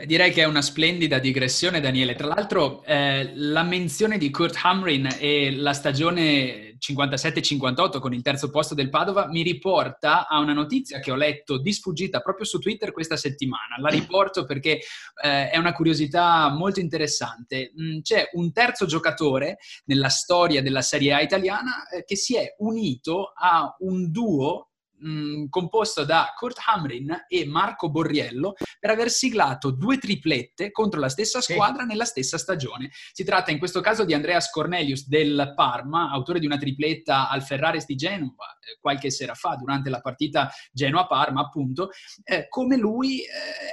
Beh, 0.00 0.06
direi 0.06 0.32
che 0.32 0.40
è 0.40 0.46
una 0.46 0.62
splendida 0.62 1.18
digressione, 1.18 1.78
Daniele. 1.78 2.14
Tra 2.14 2.26
l'altro, 2.26 2.82
eh, 2.84 3.32
la 3.34 3.62
menzione 3.62 4.16
di 4.16 4.30
Kurt 4.30 4.58
Hamrin 4.62 5.06
e 5.18 5.54
la 5.54 5.74
stagione 5.74 6.78
57-58 6.78 7.98
con 7.98 8.14
il 8.14 8.22
terzo 8.22 8.48
posto 8.48 8.74
del 8.74 8.88
Padova 8.88 9.28
mi 9.28 9.42
riporta 9.42 10.26
a 10.26 10.38
una 10.38 10.54
notizia 10.54 11.00
che 11.00 11.10
ho 11.10 11.16
letto 11.16 11.58
di 11.58 11.70
sfuggita 11.70 12.20
proprio 12.20 12.46
su 12.46 12.58
Twitter 12.58 12.92
questa 12.92 13.18
settimana. 13.18 13.76
La 13.78 13.90
riporto 13.90 14.46
perché 14.46 14.80
eh, 15.22 15.50
è 15.50 15.58
una 15.58 15.74
curiosità 15.74 16.48
molto 16.48 16.80
interessante. 16.80 17.72
Mm, 17.78 18.00
c'è 18.00 18.30
un 18.32 18.52
terzo 18.52 18.86
giocatore 18.86 19.58
nella 19.84 20.08
storia 20.08 20.62
della 20.62 20.80
Serie 20.80 21.12
A 21.12 21.20
italiana 21.20 21.86
eh, 21.90 22.04
che 22.04 22.16
si 22.16 22.36
è 22.36 22.54
unito 22.60 23.32
a 23.36 23.76
un 23.80 24.10
duo 24.10 24.69
mh, 25.00 25.48
composto 25.48 26.04
da 26.04 26.32
Kurt 26.36 26.58
Hamrin 26.66 27.24
e 27.28 27.46
Marco 27.46 27.90
Borriello 27.90 28.54
per 28.78 28.90
aver 28.90 29.10
siglato 29.10 29.70
due 29.70 29.98
triplette 29.98 30.70
contro 30.70 31.00
la 31.00 31.08
stessa 31.08 31.40
squadra 31.40 31.82
sì. 31.82 31.88
nella 31.88 32.04
stessa 32.04 32.38
stagione. 32.38 32.90
Si 33.12 33.24
tratta 33.24 33.50
in 33.50 33.58
questo 33.58 33.80
caso 33.80 34.04
di 34.04 34.14
Andreas 34.14 34.50
Cornelius 34.50 35.06
del 35.08 35.52
Parma, 35.54 36.10
autore 36.10 36.38
di 36.38 36.46
una 36.46 36.58
tripletta 36.58 37.28
al 37.28 37.42
Ferraris 37.42 37.86
di 37.86 37.96
Genova 37.96 38.58
eh, 38.60 38.78
qualche 38.80 39.10
sera 39.10 39.34
fa 39.34 39.56
durante 39.56 39.90
la 39.90 40.00
partita 40.00 40.50
Genoa-Parma, 40.72 41.40
appunto. 41.40 41.90
Eh, 42.24 42.46
come 42.48 42.76
lui 42.76 43.20
eh, 43.20 43.28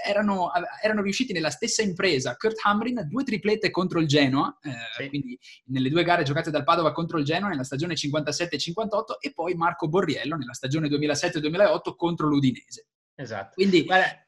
erano, 0.05 0.51
erano, 0.81 1.01
riusciti 1.01 1.33
nella 1.33 1.49
stessa 1.49 1.81
impresa, 1.81 2.35
Kurt 2.35 2.59
Hamrin, 2.63 3.05
due 3.07 3.23
triplette 3.23 3.69
contro 3.69 3.99
il 3.99 4.07
Genoa, 4.07 4.57
eh, 4.61 4.71
sì. 4.97 5.09
quindi 5.09 5.37
nelle 5.65 5.89
due 5.89 6.03
gare 6.03 6.23
giocate 6.23 6.51
dal 6.51 6.63
Padova 6.63 6.91
contro 6.91 7.17
il 7.17 7.25
Genoa 7.25 7.49
nella 7.49 7.63
stagione 7.63 7.95
57-58 7.95 9.17
e 9.19 9.33
poi 9.33 9.53
Marco 9.55 9.87
Borriello 9.87 10.35
nella 10.35 10.53
stagione 10.53 10.87
2006 10.87 11.16
2007-2008 11.17 11.95
contro 11.95 12.27
l'Udinese. 12.27 12.87
Esatto. 13.15 13.53
Quindi, 13.55 13.83
Guarda, 13.83 14.25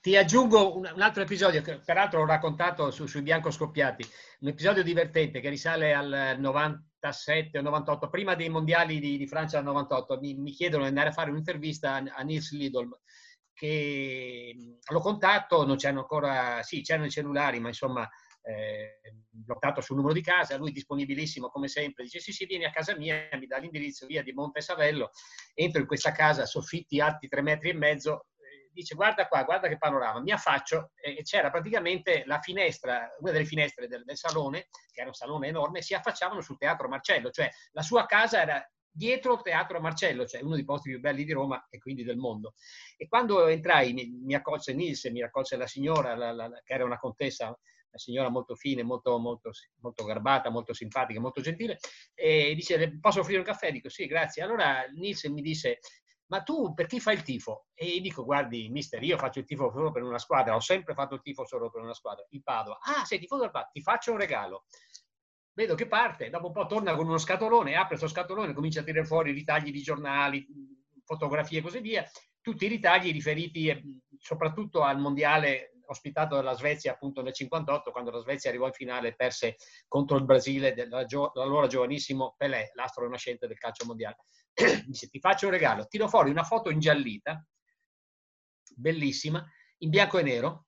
ti 0.00 0.16
aggiungo 0.16 0.76
un, 0.76 0.90
un, 0.94 1.00
altro 1.00 1.22
episodio 1.22 1.62
che 1.62 1.78
peraltro 1.78 2.20
ho 2.20 2.26
raccontato 2.26 2.90
su, 2.90 3.06
sui 3.06 3.22
Bianco 3.22 3.50
Scoppiati, 3.50 4.06
un 4.40 4.48
episodio 4.48 4.82
divertente 4.82 5.40
che 5.40 5.48
risale 5.48 5.94
al 5.94 6.36
97 6.38 7.58
o 7.58 7.62
98, 7.62 8.08
prima 8.08 8.34
dei 8.34 8.48
mondiali 8.48 9.00
di, 9.00 9.16
di 9.16 9.26
Francia 9.26 9.56
del 9.56 9.66
98. 9.66 10.18
Mi, 10.20 10.34
mi, 10.34 10.52
chiedono 10.52 10.82
di 10.82 10.88
andare 10.90 11.08
a 11.08 11.12
fare 11.12 11.30
un'intervista 11.30 11.94
a, 11.94 12.04
a 12.14 12.22
Nils 12.22 12.52
Lidolm 12.52 12.96
che 13.52 14.54
lo 14.90 15.00
contatto, 15.00 15.64
non 15.64 15.76
c'erano 15.76 16.00
ancora, 16.00 16.62
sì, 16.62 16.82
c'erano 16.82 17.06
i 17.06 17.10
cellulari, 17.10 17.58
ma 17.58 17.68
insomma 17.68 18.06
eh, 18.46 19.00
bloccato 19.28 19.80
sul 19.80 19.96
numero 19.96 20.14
di 20.14 20.22
casa, 20.22 20.56
lui 20.56 20.70
disponibilissimo 20.70 21.48
come 21.48 21.68
sempre, 21.68 22.04
dice 22.04 22.20
sì 22.20 22.32
sì 22.32 22.46
vieni 22.46 22.64
a 22.64 22.70
casa 22.70 22.96
mia, 22.96 23.28
mi 23.32 23.46
dà 23.46 23.58
l'indirizzo 23.58 24.06
via 24.06 24.22
di 24.22 24.32
Monte 24.32 24.60
Savello, 24.60 25.10
entro 25.54 25.80
in 25.80 25.86
questa 25.86 26.12
casa, 26.12 26.46
soffitti 26.46 27.00
alti 27.00 27.26
tre 27.26 27.42
metri 27.42 27.70
e 27.70 27.74
mezzo, 27.74 28.26
eh, 28.36 28.70
dice 28.72 28.94
guarda 28.94 29.26
qua, 29.26 29.42
guarda 29.42 29.66
che 29.68 29.78
panorama, 29.78 30.20
mi 30.20 30.30
affaccio 30.30 30.92
e 30.94 31.22
c'era 31.22 31.50
praticamente 31.50 32.22
la 32.26 32.38
finestra, 32.38 33.08
una 33.18 33.32
delle 33.32 33.44
finestre 33.44 33.88
del, 33.88 34.04
del 34.04 34.16
salone, 34.16 34.68
che 34.92 35.00
era 35.00 35.08
un 35.08 35.14
salone 35.14 35.48
enorme, 35.48 35.82
si 35.82 35.94
affacciavano 35.94 36.40
sul 36.40 36.56
Teatro 36.56 36.88
Marcello, 36.88 37.30
cioè 37.30 37.50
la 37.72 37.82
sua 37.82 38.06
casa 38.06 38.40
era 38.40 38.70
dietro 38.88 39.34
il 39.34 39.42
Teatro 39.42 39.80
Marcello, 39.80 40.24
cioè 40.24 40.40
uno 40.40 40.54
dei 40.54 40.64
posti 40.64 40.90
più 40.90 41.00
belli 41.00 41.24
di 41.24 41.32
Roma 41.32 41.66
e 41.68 41.78
quindi 41.78 42.02
del 42.02 42.16
mondo. 42.16 42.54
E 42.96 43.08
quando 43.08 43.46
entrai 43.48 43.92
mi, 43.92 44.08
mi 44.08 44.34
accolse 44.34 44.72
Nils, 44.72 45.04
mi 45.06 45.22
accolse 45.22 45.56
la 45.56 45.66
signora, 45.66 46.14
la, 46.14 46.32
la, 46.32 46.48
che 46.64 46.72
era 46.72 46.84
una 46.84 46.98
contessa 46.98 47.54
signora 47.96 48.28
molto 48.28 48.54
fine, 48.54 48.82
molto, 48.82 49.18
molto, 49.18 49.50
molto 49.80 50.04
garbata, 50.04 50.50
molto 50.50 50.72
simpatica, 50.72 51.20
molto 51.20 51.40
gentile, 51.40 51.78
e 52.14 52.54
dice, 52.54 52.98
posso 53.00 53.20
offrire 53.20 53.38
un 53.38 53.44
caffè? 53.44 53.70
Dico, 53.72 53.88
sì, 53.88 54.06
grazie. 54.06 54.42
Allora 54.42 54.84
Nielsen 54.94 55.32
mi 55.32 55.42
dice, 55.42 55.78
ma 56.28 56.42
tu 56.42 56.74
per 56.74 56.86
chi 56.86 57.00
fai 57.00 57.14
il 57.14 57.22
tifo? 57.22 57.66
E 57.74 57.86
io 57.86 58.00
dico, 58.00 58.24
guardi, 58.24 58.68
mister, 58.68 59.02
io 59.02 59.16
faccio 59.16 59.38
il 59.38 59.44
tifo 59.44 59.70
solo 59.70 59.92
per 59.92 60.02
una 60.02 60.18
squadra, 60.18 60.54
ho 60.54 60.60
sempre 60.60 60.94
fatto 60.94 61.14
il 61.14 61.22
tifo 61.22 61.46
solo 61.46 61.70
per 61.70 61.82
una 61.82 61.94
squadra, 61.94 62.24
il 62.30 62.42
Padova. 62.42 62.78
Ah, 62.80 63.04
sei 63.04 63.18
tifoso 63.18 63.42
del 63.42 63.50
Padova, 63.50 63.70
ti 63.72 63.80
faccio 63.80 64.12
un 64.12 64.18
regalo. 64.18 64.64
Vedo 65.52 65.74
che 65.74 65.86
parte, 65.86 66.28
dopo 66.28 66.48
un 66.48 66.52
po' 66.52 66.66
torna 66.66 66.94
con 66.94 67.06
uno 67.06 67.16
scatolone, 67.16 67.76
apre 67.76 67.96
questo 67.96 68.08
scatolone, 68.08 68.52
comincia 68.52 68.80
a 68.80 68.82
tirare 68.82 69.06
fuori 69.06 69.32
ritagli 69.32 69.70
di 69.70 69.80
giornali, 69.80 70.46
fotografie 71.02 71.60
e 71.60 71.62
così 71.62 71.80
via, 71.80 72.04
tutti 72.40 72.66
i 72.66 72.68
ritagli 72.68 73.12
riferiti 73.12 73.68
eh, 73.68 73.82
soprattutto 74.18 74.82
al 74.82 74.98
mondiale 74.98 75.75
ospitato 75.86 76.34
dalla 76.34 76.54
Svezia 76.54 76.92
appunto 76.92 77.22
nel 77.22 77.32
58, 77.32 77.90
quando 77.90 78.10
la 78.10 78.20
Svezia 78.20 78.50
arrivò 78.50 78.66
in 78.66 78.72
finale 78.72 79.08
e 79.08 79.14
perse 79.14 79.56
contro 79.88 80.16
il 80.16 80.24
Brasile 80.24 80.74
dall'allora 80.74 81.66
giovanissimo 81.66 82.34
Pelé, 82.36 82.70
l'astro 82.74 83.08
nascente 83.08 83.46
del 83.46 83.58
calcio 83.58 83.84
mondiale. 83.84 84.18
Dice, 84.86 85.08
ti 85.08 85.20
faccio 85.20 85.46
un 85.46 85.52
regalo, 85.52 85.86
tiro 85.86 86.08
fuori 86.08 86.30
una 86.30 86.44
foto 86.44 86.70
ingiallita, 86.70 87.44
bellissima, 88.74 89.44
in 89.78 89.90
bianco 89.90 90.18
e 90.18 90.22
nero, 90.22 90.66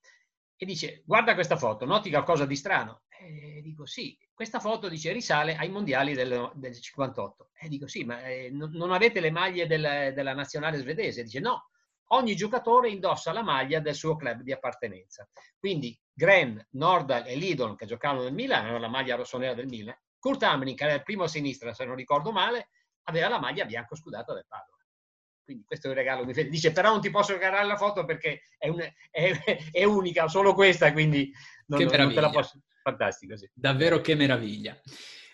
e 0.61 0.67
dice, 0.67 1.03
guarda 1.07 1.35
questa 1.35 1.57
foto, 1.57 1.85
noti 1.85 2.11
qualcosa 2.11 2.45
di 2.45 2.57
strano? 2.57 3.03
E 3.09 3.61
dico, 3.63 3.87
sì, 3.87 4.19
questa 4.35 4.59
foto 4.59 4.89
dice 4.89 5.13
risale 5.13 5.55
ai 5.55 5.69
mondiali 5.69 6.15
del, 6.15 6.51
del 6.55 6.77
58. 6.77 7.51
E 7.61 7.69
dico, 7.69 7.87
sì, 7.87 8.03
ma 8.03 8.25
eh, 8.27 8.51
non 8.51 8.91
avete 8.91 9.21
le 9.21 9.31
maglie 9.31 9.69
del, 9.69 10.13
della 10.13 10.35
nazionale 10.35 10.79
svedese? 10.79 11.23
Dice, 11.23 11.39
no, 11.39 11.71
ogni 12.09 12.35
giocatore 12.35 12.91
indossa 12.91 13.33
la 13.33 13.43
maglia 13.43 13.81
del 13.81 13.95
suo 13.95 14.17
club 14.17 14.43
di 14.43 14.53
appartenenza. 14.53 15.29
Quindi 15.59 15.99
Gren, 16.13 16.65
Nordal 16.73 17.27
e 17.27 17.37
Lidon, 17.37 17.77
che 17.77 17.87
giocavano 17.87 18.25
nel 18.25 18.35
Milan, 18.35 18.61
avevano 18.61 18.81
la 18.81 18.89
maglia 18.89 19.17
rossonera 19.17 19.55
del 19.55 19.67
Milan. 19.67 19.97
Kurt 20.19 20.43
Hamrin, 20.43 20.75
che 20.75 20.85
era 20.85 20.95
il 20.95 21.03
primo 21.03 21.25
a 21.25 21.29
sinistra, 21.29 21.73
se 21.73 21.85
non 21.85 21.95
ricordo 21.95 22.33
male, 22.33 22.71
aveva 23.05 23.29
la 23.29 23.39
maglia 23.39 23.65
bianco-scudata 23.65 24.35
del 24.35 24.47
Padova. 24.49 24.77
Quindi 25.45 25.65
questo 25.65 25.87
è 25.87 25.91
il 25.91 25.97
regalo 25.97 26.25
Fede. 26.25 26.51
Dice, 26.51 26.73
però 26.73 26.91
non 26.91 27.01
ti 27.01 27.11
posso 27.11 27.33
regalare 27.33 27.67
la 27.67 27.77
foto 27.77 28.05
perché 28.05 28.43
è, 28.59 28.69
un, 28.69 28.81
è, 29.11 29.33
è 29.71 29.85
unica, 29.85 30.29
solo 30.29 30.53
questa, 30.53 30.93
quindi 30.93 31.33
non, 31.67 31.81
non 31.85 32.13
te 32.13 32.21
la 32.21 32.31
posso... 32.31 32.61
Fantastico, 32.83 33.37
sì. 33.37 33.49
Davvero 33.55 34.01
che 34.01 34.15
meraviglia. 34.15 34.79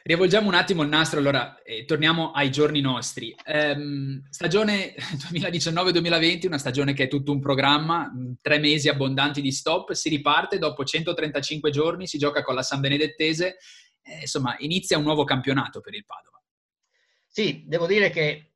Rivolgiamo 0.07 0.49
un 0.49 0.55
attimo 0.55 0.83
il 0.83 0.91
nastro, 0.91 1.19
allora 1.19 1.63
eh, 1.63 1.87
torniamo 1.87 2.33
ai 2.33 2.51
giorni 2.51 2.83
nostri. 2.83 3.35
Ehm, 3.43 4.27
stagione 4.29 4.95
2019-2020, 5.33 6.47
una 6.47 6.59
stagione 6.59 6.93
che 6.93 7.05
è 7.05 7.09
tutto 7.09 7.33
un 7.33 7.41
programma, 7.41 8.13
mm, 8.15 8.33
tre 8.43 8.59
mesi 8.59 8.91
abbondanti 8.91 9.41
di 9.41 9.51
stop, 9.51 9.93
si 9.93 10.11
riparte, 10.11 10.59
dopo 10.59 10.85
135 10.85 11.71
giorni 11.71 12.07
si 12.07 12.19
gioca 12.19 12.43
con 12.43 12.55
la 12.55 12.61
San 12.61 12.81
Benedettese, 12.81 13.57
eh, 14.03 14.21
insomma 14.21 14.55
inizia 14.59 14.99
un 14.99 15.05
nuovo 15.05 15.25
campionato 15.25 15.81
per 15.81 15.95
il 15.95 16.05
Padova. 16.05 16.39
Sì, 17.27 17.65
devo 17.67 17.87
dire 17.87 18.11
che 18.11 18.54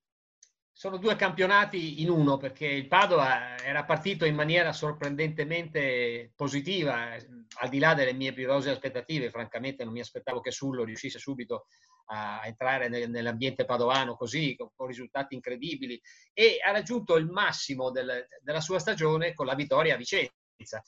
sono 0.78 0.96
due 0.96 1.16
campionati 1.16 2.02
in 2.02 2.08
uno 2.08 2.36
perché 2.36 2.64
il 2.66 2.86
Padova 2.86 3.58
era 3.58 3.84
partito 3.84 4.24
in 4.24 4.36
maniera 4.36 4.72
sorprendentemente 4.72 6.30
positiva, 6.36 7.16
al 7.56 7.68
di 7.68 7.80
là 7.80 7.94
delle 7.94 8.12
mie 8.12 8.32
più 8.32 8.46
rose 8.46 8.70
aspettative, 8.70 9.28
francamente 9.28 9.82
non 9.82 9.92
mi 9.92 9.98
aspettavo 9.98 10.38
che 10.40 10.52
Sullo 10.52 10.84
riuscisse 10.84 11.18
subito 11.18 11.66
a 12.10 12.42
entrare 12.44 12.88
nell'ambiente 12.88 13.64
padovano 13.64 14.14
così, 14.14 14.54
con, 14.54 14.86
risultati 14.86 15.34
incredibili, 15.34 16.00
e 16.32 16.58
ha 16.64 16.70
raggiunto 16.70 17.16
il 17.16 17.26
massimo 17.26 17.90
del, 17.90 18.28
della 18.40 18.60
sua 18.60 18.78
stagione 18.78 19.34
con 19.34 19.46
la 19.46 19.56
vittoria 19.56 19.94
a 19.94 19.96
Vicenza. 19.96 20.80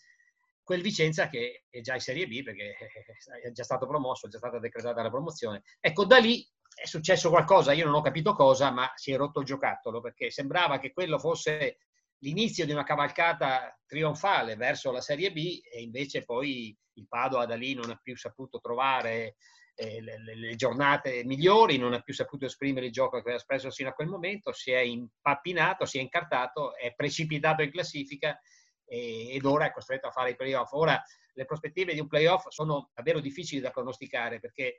Quel 0.63 0.83
Vicenza 0.83 1.29
che 1.29 1.65
è 1.69 1.81
già 1.81 1.95
in 1.95 2.01
Serie 2.01 2.29
B 2.29 2.45
perché 2.45 2.77
è 3.43 3.51
già 3.51 3.65
stato 3.65 3.89
promosso, 3.89 4.27
è 4.27 4.31
già 4.31 4.39
stata 4.39 4.61
decretata 4.61 5.03
la 5.03 5.11
promozione. 5.11 5.65
Ecco, 5.81 6.05
da 6.05 6.19
lì 6.19 6.49
è 6.81 6.87
successo 6.87 7.29
qualcosa, 7.29 7.75
io 7.75 7.85
non 7.85 7.95
ho 7.95 8.01
capito 8.01 8.35
cosa, 8.35 8.71
ma 8.71 8.91
si 8.95 9.13
è 9.13 9.17
rotto 9.17 9.41
il 9.41 9.47
giocattolo 9.47 10.01
perché 10.01 10.31
sembrava 10.31 10.79
che 10.79 10.93
quello 10.93 11.19
fosse 11.19 11.81
l'inizio 12.21 12.65
di 12.65 12.73
una 12.73 12.85
cavalcata 12.85 13.79
trionfale 13.87 14.57
verso 14.57 14.91
la 14.91 15.03
Serie 15.03 15.31
B 15.31 15.61
e 15.71 15.83
invece 15.83 16.25
poi 16.25 16.75
il 16.95 17.07
Padova 17.07 17.45
da 17.45 17.55
lì 17.55 17.75
non 17.75 17.91
ha 17.91 18.01
più 18.03 18.17
saputo 18.17 18.61
trovare 18.61 19.37
eh, 19.75 20.01
le, 20.01 20.55
giornate 20.57 21.23
migliori, 21.25 21.77
non 21.77 21.93
ha 21.93 22.01
più 22.01 22.15
saputo 22.15 22.47
esprimere 22.47 22.87
il 22.87 22.93
gioco 22.93 23.17
che 23.17 23.23
aveva 23.23 23.37
espresso 23.37 23.71
fino 23.71 23.91
a 23.91 23.95
quel 23.95 24.09
momento, 24.09 24.53
si 24.55 24.71
è 24.71 24.79
impappinato, 24.79 25.85
si 25.85 25.99
è 25.99 26.01
incartato, 26.01 26.75
è 26.77 26.95
precipitato 26.95 27.63
in 27.63 27.71
classifica 27.71 28.41
ed 28.87 29.45
ora 29.45 29.67
è 29.67 29.73
costretto 29.73 30.09
a 30.09 30.13
fare 30.13 30.31
i 30.31 30.37
playoff. 30.37 30.73
Ora 30.73 31.01
le 31.35 31.45
prospettive 31.45 31.93
di 31.93 32.01
un 32.01 32.09
playoff 32.09 32.49
sono 32.49 32.91
davvero 32.95 33.21
difficili 33.21 33.61
da 33.61 33.71
pronosticare 33.71 34.41
perché 34.41 34.79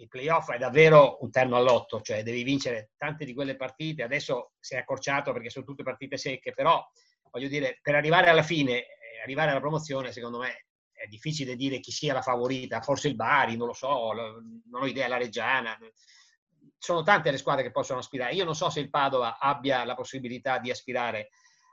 il 0.00 0.08
playoff 0.08 0.50
è 0.50 0.56
davvero 0.56 1.18
un 1.20 1.30
terno 1.30 1.56
all'otto, 1.56 2.00
cioè 2.00 2.22
devi 2.22 2.42
vincere 2.42 2.92
tante 2.96 3.26
di 3.26 3.34
quelle 3.34 3.54
partite. 3.54 4.02
Adesso 4.02 4.52
si 4.58 4.74
è 4.74 4.78
accorciato 4.78 5.32
perché 5.32 5.50
sono 5.50 5.66
tutte 5.66 5.82
partite 5.82 6.16
secche, 6.16 6.52
però 6.52 6.82
voglio 7.30 7.48
dire, 7.48 7.78
per 7.82 7.94
arrivare 7.94 8.30
alla 8.30 8.42
fine, 8.42 8.78
eh, 8.78 9.20
arrivare 9.22 9.50
alla 9.50 9.60
promozione, 9.60 10.10
secondo 10.10 10.38
me 10.38 10.66
è 10.90 11.06
difficile 11.06 11.54
dire 11.54 11.80
chi 11.80 11.92
sia 11.92 12.14
la 12.14 12.22
favorita, 12.22 12.80
forse 12.80 13.08
il 13.08 13.14
Bari, 13.14 13.56
non 13.56 13.66
lo 13.66 13.72
so, 13.74 14.12
non 14.12 14.82
ho 14.82 14.86
idea, 14.86 15.06
la 15.06 15.18
Reggiana. 15.18 15.78
Sono 16.78 17.02
tante 17.02 17.30
le 17.30 17.38
squadre 17.38 17.62
che 17.62 17.70
possono 17.70 17.98
aspirare. 17.98 18.32
Io 18.32 18.44
non 18.44 18.54
so 18.54 18.70
se 18.70 18.80
il 18.80 18.88
Padova 18.88 19.38
abbia 19.38 19.84
la 19.84 19.94
possibilità 19.94 20.58
di 20.58 20.70
aspirare 20.70 21.28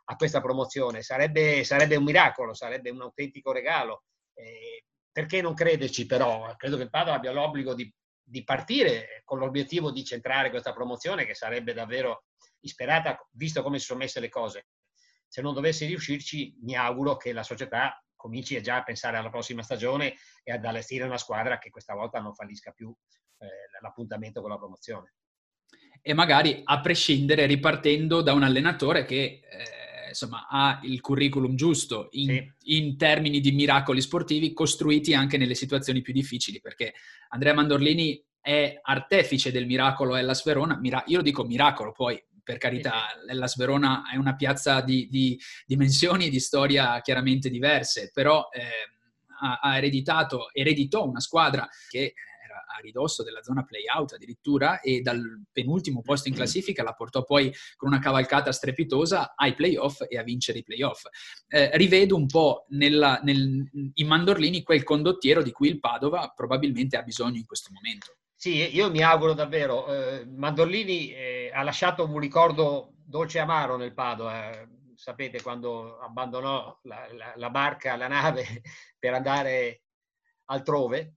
a 0.05 0.15
questa 0.15 0.41
promozione. 0.41 1.01
Sarebbe, 1.01 1.63
sarebbe 1.63 1.95
un 1.95 2.03
miracolo, 2.03 2.53
sarebbe 2.53 2.89
un 2.89 3.01
autentico 3.01 3.53
regalo. 3.53 4.03
Eh, 4.33 4.83
perché 5.11 5.41
non 5.41 5.53
crederci 5.53 6.05
però? 6.05 6.53
Credo 6.57 6.75
che 6.75 6.83
il 6.83 6.89
Padova 6.89 7.15
abbia 7.15 7.31
l'obbligo 7.31 7.73
di 7.73 7.91
di 8.29 8.43
partire 8.43 9.21
con 9.23 9.39
l'obiettivo 9.39 9.89
di 9.89 10.03
centrare 10.03 10.49
questa 10.49 10.73
promozione 10.73 11.25
che 11.25 11.33
sarebbe 11.33 11.73
davvero 11.73 12.25
isperata 12.59 13.17
visto 13.31 13.63
come 13.63 13.79
si 13.79 13.85
sono 13.85 13.99
messe 13.99 14.19
le 14.19 14.27
cose. 14.27 14.67
Se 15.27 15.41
non 15.41 15.53
dovesse 15.53 15.85
riuscirci, 15.85 16.57
mi 16.61 16.75
auguro 16.75 17.15
che 17.15 17.31
la 17.31 17.43
società 17.43 18.03
cominci 18.15 18.61
già 18.61 18.77
a 18.77 18.83
pensare 18.83 19.15
alla 19.15 19.29
prossima 19.29 19.61
stagione 19.61 20.15
e 20.43 20.51
ad 20.51 20.65
allestire 20.65 21.05
una 21.05 21.17
squadra 21.17 21.57
che 21.57 21.69
questa 21.69 21.93
volta 21.93 22.19
non 22.19 22.33
fallisca 22.33 22.71
più 22.71 22.93
eh, 23.37 23.47
l'appuntamento 23.81 24.41
con 24.41 24.49
la 24.49 24.57
promozione. 24.57 25.13
E 26.01 26.13
magari 26.13 26.61
a 26.63 26.81
prescindere 26.81 27.45
ripartendo 27.45 28.21
da 28.21 28.33
un 28.33 28.43
allenatore 28.43 29.05
che 29.05 29.41
eh, 29.43 29.86
insomma, 30.07 30.47
ha 30.49 30.79
il 30.83 31.01
curriculum 31.01 31.55
giusto 31.55 32.07
in, 32.11 32.27
sì. 32.59 32.75
in, 32.77 32.97
termini 32.97 33.39
di 33.39 33.51
miracoli 33.51 34.01
sportivi 34.01 34.53
costruiti 34.53 35.13
anche 35.13 35.37
nelle 35.37 35.55
situazioni 35.55 36.01
più 36.01 36.13
difficili, 36.13 36.59
perché 36.59 36.93
Andrea 37.29 37.53
Mandorlini 37.53 38.23
è 38.39 38.79
artefice 38.81 39.51
del 39.51 39.65
miracolo 39.65 40.15
Ellas 40.15 40.43
Verona, 40.43 40.77
Mira- 40.77 41.03
io 41.07 41.21
dico 41.21 41.43
miracolo, 41.43 41.91
poi 41.91 42.21
per 42.47 42.59
carità, 42.59 43.07
l'Ellas 43.25 43.57
Verona 43.57 44.09
è 44.09 44.15
una 44.15 44.37
piazza 44.37 44.79
di, 44.79 45.09
di 45.11 45.37
dimensioni 45.65 46.27
e 46.27 46.29
di 46.29 46.39
storia 46.39 47.01
chiaramente 47.01 47.49
diverse, 47.49 48.09
però 48.13 48.47
eh, 48.53 48.61
ha, 49.41 49.59
ha 49.61 49.75
ereditato, 49.75 50.49
ereditò 50.53 51.05
una 51.05 51.19
squadra 51.19 51.67
che 51.89 51.99
era 51.99 52.13
a 52.77 52.79
ridosso 52.79 53.23
della 53.23 53.41
zona 53.41 53.63
play-out 53.63 54.13
addirittura 54.13 54.79
e 54.79 55.01
dal 55.01 55.43
penultimo 55.51 56.01
posto 56.01 56.27
in 56.27 56.35
classifica 56.35 56.83
la 56.83 56.93
portò 56.93 57.23
poi 57.23 57.53
con 57.75 57.89
una 57.89 57.99
cavalcata 57.99 58.51
strepitosa 58.51 59.33
ai 59.35 59.53
play-off 59.55 60.03
e 60.07 60.17
a 60.17 60.23
vincere 60.23 60.59
i 60.59 60.63
play-off. 60.63 61.03
Eh, 61.47 61.75
rivedo 61.77 62.15
un 62.15 62.27
po' 62.27 62.65
nella, 62.69 63.19
nel, 63.23 63.69
in 63.93 64.07
Mandorlini 64.07 64.63
quel 64.63 64.83
condottiero 64.83 65.41
di 65.41 65.51
cui 65.51 65.69
il 65.69 65.79
Padova 65.79 66.31
probabilmente 66.35 66.97
ha 66.97 67.01
bisogno 67.01 67.37
in 67.37 67.45
questo 67.45 67.71
momento. 67.73 68.17
Sì, 68.35 68.75
io 68.75 68.91
mi 68.91 69.01
auguro 69.01 69.33
davvero. 69.33 69.87
Eh, 69.87 70.25
Mandorlini 70.25 71.11
eh, 71.11 71.51
ha 71.51 71.63
lasciato 71.63 72.05
un 72.05 72.19
ricordo 72.19 72.93
dolce 73.03 73.39
e 73.39 73.41
amaro 73.41 73.77
nel 73.77 73.95
Padova. 73.95 74.51
Eh, 74.51 74.67
sapete 74.95 75.41
quando 75.41 75.99
abbandonò 75.99 76.79
la, 76.83 77.07
la, 77.13 77.33
la, 77.35 77.49
barca, 77.49 77.95
la 77.95 78.07
nave 78.07 78.45
per 78.99 79.13
andare 79.13 79.83
altrove, 80.45 81.16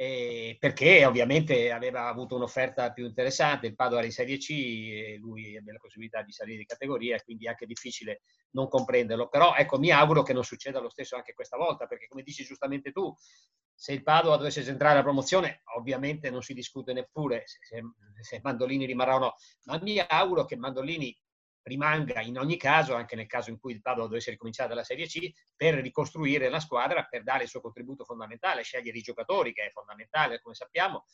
eh, 0.00 0.56
perché 0.60 1.04
ovviamente 1.04 1.72
aveva 1.72 2.06
avuto 2.06 2.36
un'offerta 2.36 2.92
più 2.92 3.04
interessante. 3.04 3.66
Il 3.66 3.74
Padova 3.74 3.98
era 3.98 4.06
in 4.06 4.12
Serie 4.12 4.36
C 4.36 4.50
e 4.50 5.16
lui 5.18 5.56
ebbe 5.56 5.72
la 5.72 5.80
possibilità 5.80 6.22
di 6.22 6.30
salire 6.30 6.58
di 6.58 6.66
categoria, 6.66 7.20
quindi 7.20 7.46
è 7.46 7.48
anche 7.48 7.66
difficile 7.66 8.20
non 8.50 8.68
comprenderlo. 8.68 9.28
Però 9.28 9.56
ecco, 9.56 9.76
mi 9.76 9.90
auguro 9.90 10.22
che 10.22 10.32
non 10.32 10.44
succeda 10.44 10.78
lo 10.78 10.88
stesso 10.88 11.16
anche 11.16 11.34
questa 11.34 11.56
volta, 11.56 11.86
perché 11.86 12.06
come 12.06 12.22
dici 12.22 12.44
giustamente 12.44 12.92
tu, 12.92 13.12
se 13.74 13.92
il 13.92 14.04
Padova 14.04 14.36
dovesse 14.36 14.62
centrare 14.62 14.94
la 14.94 15.02
promozione, 15.02 15.62
ovviamente 15.76 16.30
non 16.30 16.42
si 16.42 16.54
discute 16.54 16.92
neppure 16.92 17.42
se, 17.46 17.58
se, 17.62 17.82
se 18.20 18.40
Mandolini 18.40 18.86
rimarrà 18.86 19.16
o 19.16 19.18
no, 19.18 19.34
ma 19.64 19.80
mi 19.82 19.98
auguro 19.98 20.44
che 20.44 20.54
Mandolini 20.54 21.12
rimanga 21.68 22.20
in 22.20 22.38
ogni 22.38 22.56
caso, 22.56 22.94
anche 22.94 23.14
nel 23.14 23.26
caso 23.26 23.50
in 23.50 23.58
cui 23.58 23.72
il 23.72 23.80
Padova 23.80 24.08
dovesse 24.08 24.30
ricominciare 24.30 24.68
dalla 24.68 24.82
Serie 24.82 25.06
C, 25.06 25.30
per 25.54 25.74
ricostruire 25.74 26.48
la 26.48 26.60
squadra, 26.60 27.04
per 27.04 27.22
dare 27.22 27.44
il 27.44 27.48
suo 27.48 27.60
contributo 27.60 28.04
fondamentale, 28.04 28.62
scegliere 28.62 28.98
i 28.98 29.02
giocatori, 29.02 29.52
che 29.52 29.66
è 29.66 29.70
fondamentale, 29.70 30.40
come 30.40 30.54
sappiamo, 30.54 31.04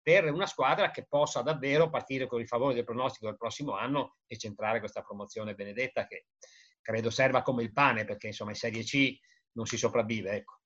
per 0.00 0.30
una 0.30 0.46
squadra 0.46 0.90
che 0.90 1.04
possa 1.04 1.42
davvero 1.42 1.90
partire 1.90 2.26
con 2.26 2.40
il 2.40 2.46
favore 2.46 2.74
del 2.74 2.84
pronostico 2.84 3.26
del 3.26 3.36
prossimo 3.36 3.76
anno 3.76 4.18
e 4.26 4.38
centrare 4.38 4.78
questa 4.78 5.02
promozione 5.02 5.54
benedetta 5.54 6.06
che 6.06 6.26
credo 6.80 7.10
serva 7.10 7.42
come 7.42 7.64
il 7.64 7.72
pane, 7.72 8.04
perché 8.04 8.28
insomma 8.28 8.50
in 8.50 8.56
Serie 8.56 8.84
C 8.84 9.18
non 9.52 9.66
si 9.66 9.76
sopravvive. 9.76 10.30
Ecco. 10.30 10.60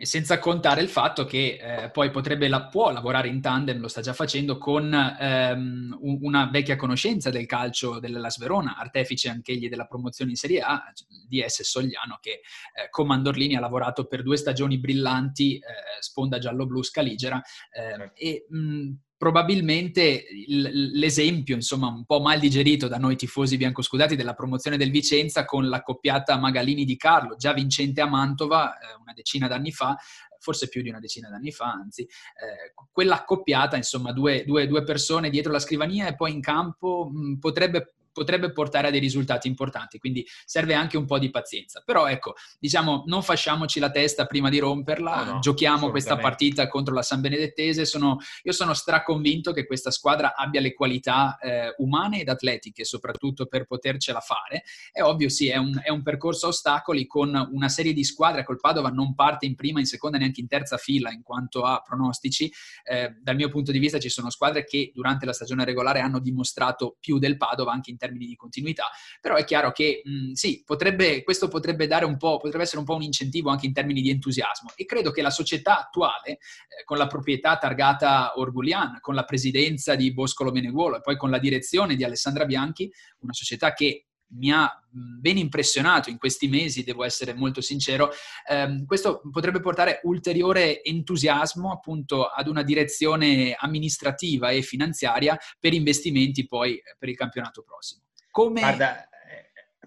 E 0.00 0.06
senza 0.06 0.38
contare 0.38 0.80
il 0.80 0.88
fatto 0.88 1.26
che 1.26 1.58
eh, 1.60 1.90
poi 1.90 2.10
potrebbe 2.10 2.48
la, 2.48 2.68
può 2.68 2.90
lavorare 2.90 3.28
in 3.28 3.42
tandem, 3.42 3.78
lo 3.80 3.86
sta 3.86 4.00
già 4.00 4.14
facendo, 4.14 4.56
con 4.56 4.90
ehm, 4.94 5.98
una 6.00 6.48
vecchia 6.50 6.76
conoscenza 6.76 7.28
del 7.28 7.44
calcio 7.44 7.98
della 7.98 8.30
Sverona, 8.30 8.78
artefice 8.78 9.28
anch'egli 9.28 9.68
della 9.68 9.84
promozione 9.84 10.30
in 10.30 10.38
Serie 10.38 10.60
A, 10.60 10.82
DS 11.28 11.64
Sogliano, 11.64 12.16
che 12.18 12.30
eh, 12.30 12.88
con 12.88 13.08
Mandorlini 13.08 13.56
ha 13.56 13.60
lavorato 13.60 14.06
per 14.06 14.22
due 14.22 14.38
stagioni 14.38 14.78
brillanti, 14.78 15.56
eh, 15.56 15.60
sponda 16.00 16.38
giallo-blu 16.38 16.82
scaligera, 16.82 17.38
eh, 17.70 18.10
e 18.14 18.46
mh, 18.48 18.92
probabilmente 19.20 20.24
l'esempio, 20.46 21.54
insomma, 21.54 21.88
un 21.88 22.06
po' 22.06 22.22
mal 22.22 22.38
digerito 22.38 22.88
da 22.88 22.96
noi 22.96 23.16
tifosi 23.16 23.58
biancoscudati 23.58 24.16
della 24.16 24.32
promozione 24.32 24.78
del 24.78 24.90
Vicenza 24.90 25.44
con 25.44 25.68
la 25.68 25.82
coppiata 25.82 26.38
Magalini 26.38 26.86
di 26.86 26.96
Carlo, 26.96 27.36
già 27.36 27.52
vincente 27.52 28.00
a 28.00 28.06
Mantova 28.06 28.78
eh, 28.78 28.94
una 28.98 29.12
decina 29.12 29.46
d'anni 29.46 29.72
fa, 29.72 29.89
forse 30.38 30.68
più 30.68 30.82
di 30.82 30.88
una 30.88 31.00
decina 31.00 31.28
d'anni 31.28 31.52
fa, 31.52 31.70
anzi, 31.72 32.02
eh, 32.02 32.74
quella 32.90 33.16
accoppiata, 33.16 33.76
insomma, 33.76 34.12
due, 34.12 34.44
due, 34.44 34.66
due, 34.66 34.82
persone 34.82 35.30
dietro 35.30 35.52
la 35.52 35.58
scrivania 35.58 36.08
e 36.08 36.16
poi 36.16 36.32
in 36.32 36.40
campo 36.40 37.10
mh, 37.12 37.38
potrebbe 37.38 37.94
potrebbe 38.20 38.52
portare 38.52 38.88
a 38.88 38.90
dei 38.90 39.00
risultati 39.00 39.48
importanti, 39.48 39.98
quindi 39.98 40.26
serve 40.44 40.74
anche 40.74 40.98
un 40.98 41.06
po' 41.06 41.18
di 41.18 41.30
pazienza. 41.30 41.82
Però 41.82 42.06
ecco, 42.06 42.34
diciamo, 42.58 43.04
non 43.06 43.22
fasciamoci 43.22 43.80
la 43.80 43.90
testa 43.90 44.26
prima 44.26 44.50
di 44.50 44.58
romperla, 44.58 45.24
no, 45.24 45.32
no, 45.32 45.38
giochiamo 45.38 45.88
questa 45.88 46.18
partita 46.18 46.68
contro 46.68 46.92
la 46.92 47.00
San 47.00 47.22
Benedettese, 47.22 47.86
sono, 47.86 48.18
io 48.42 48.52
sono 48.52 48.74
straconvinto 48.74 49.52
che 49.52 49.64
questa 49.64 49.90
squadra 49.90 50.34
abbia 50.36 50.60
le 50.60 50.74
qualità 50.74 51.38
eh, 51.38 51.74
umane 51.78 52.20
ed 52.20 52.28
atletiche, 52.28 52.84
soprattutto 52.84 53.46
per 53.46 53.64
potercela 53.64 54.20
fare. 54.20 54.64
È 54.92 55.00
ovvio, 55.00 55.30
sì, 55.30 55.48
è 55.48 55.56
un, 55.56 55.80
è 55.82 55.88
un 55.88 56.02
percorso 56.02 56.44
a 56.44 56.48
ostacoli 56.50 57.06
con 57.06 57.48
una 57.52 57.70
serie 57.70 57.94
di 57.94 58.04
squadre, 58.04 58.44
col 58.44 58.60
Padova 58.60 58.90
non 58.90 59.14
parte 59.14 59.46
in 59.46 59.54
prima, 59.54 59.80
in 59.80 59.86
seconda, 59.86 60.18
neanche 60.18 60.42
in 60.42 60.46
terza 60.46 60.76
fila 60.76 61.10
in 61.10 61.22
quanto 61.22 61.62
a 61.62 61.80
pronostici. 61.82 62.52
Eh, 62.84 63.16
dal 63.22 63.36
mio 63.36 63.48
punto 63.48 63.72
di 63.72 63.78
vista 63.78 63.98
ci 63.98 64.10
sono 64.10 64.28
squadre 64.28 64.64
che 64.64 64.92
durante 64.94 65.24
la 65.24 65.32
stagione 65.32 65.64
regolare 65.64 66.00
hanno 66.00 66.18
dimostrato 66.18 66.98
più 67.00 67.18
del 67.18 67.38
Padova 67.38 67.72
anche 67.72 67.90
in 67.90 67.96
termini 68.10 68.26
di 68.26 68.36
continuità, 68.36 68.84
però 69.20 69.36
è 69.36 69.44
chiaro 69.44 69.70
che 69.72 70.02
mh, 70.04 70.32
sì, 70.32 70.62
potrebbe, 70.64 71.22
questo 71.22 71.48
potrebbe 71.48 71.86
dare 71.86 72.04
un 72.04 72.16
po', 72.16 72.38
potrebbe 72.38 72.64
essere 72.64 72.80
un 72.80 72.84
po' 72.84 72.94
un 72.94 73.02
incentivo 73.02 73.50
anche 73.50 73.66
in 73.66 73.72
termini 73.72 74.02
di 74.02 74.10
entusiasmo. 74.10 74.72
E 74.74 74.84
credo 74.84 75.10
che 75.12 75.22
la 75.22 75.30
società 75.30 75.78
attuale, 75.78 76.30
eh, 76.30 76.38
con 76.84 76.98
la 76.98 77.06
proprietà 77.06 77.56
targata 77.56 78.38
Orgulian, 78.38 78.98
con 79.00 79.14
la 79.14 79.24
presidenza 79.24 79.94
di 79.94 80.12
Boscolo 80.12 80.50
Meneguolo 80.50 80.96
e 80.96 81.00
poi 81.00 81.16
con 81.16 81.30
la 81.30 81.38
direzione 81.38 81.94
di 81.94 82.04
Alessandra 82.04 82.44
Bianchi, 82.44 82.92
una 83.20 83.32
società 83.32 83.72
che 83.72 84.06
mi 84.32 84.52
ha 84.52 84.68
ben 84.92 85.38
impressionato 85.38 86.10
in 86.10 86.18
questi 86.18 86.48
mesi, 86.48 86.84
devo 86.84 87.04
essere 87.04 87.34
molto 87.34 87.60
sincero. 87.60 88.10
Eh, 88.48 88.84
questo 88.86 89.20
potrebbe 89.30 89.60
portare 89.60 90.00
ulteriore 90.04 90.82
entusiasmo 90.82 91.72
appunto 91.72 92.26
ad 92.26 92.48
una 92.48 92.62
direzione 92.62 93.54
amministrativa 93.58 94.50
e 94.50 94.62
finanziaria 94.62 95.38
per 95.58 95.72
investimenti 95.72 96.46
poi 96.46 96.80
per 96.98 97.08
il 97.08 97.16
campionato 97.16 97.62
prossimo. 97.62 98.02
Come... 98.30 98.60
Guarda, 98.60 99.04
eh, 99.04 99.08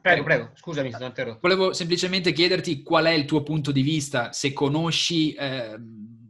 Prego, 0.04 0.24
prego, 0.24 0.52
scusami 0.56 0.92
se 0.92 1.02
interrotto. 1.02 1.40
Volevo 1.42 1.72
semplicemente 1.72 2.34
chiederti 2.34 2.84
qual 2.84 3.06
è 3.06 3.12
il 3.12 3.24
tuo 3.24 3.42
punto 3.42 3.72
di 3.72 3.82
vista, 3.82 4.34
se 4.34 4.52
conosci 4.52 5.32
eh, 5.32 5.78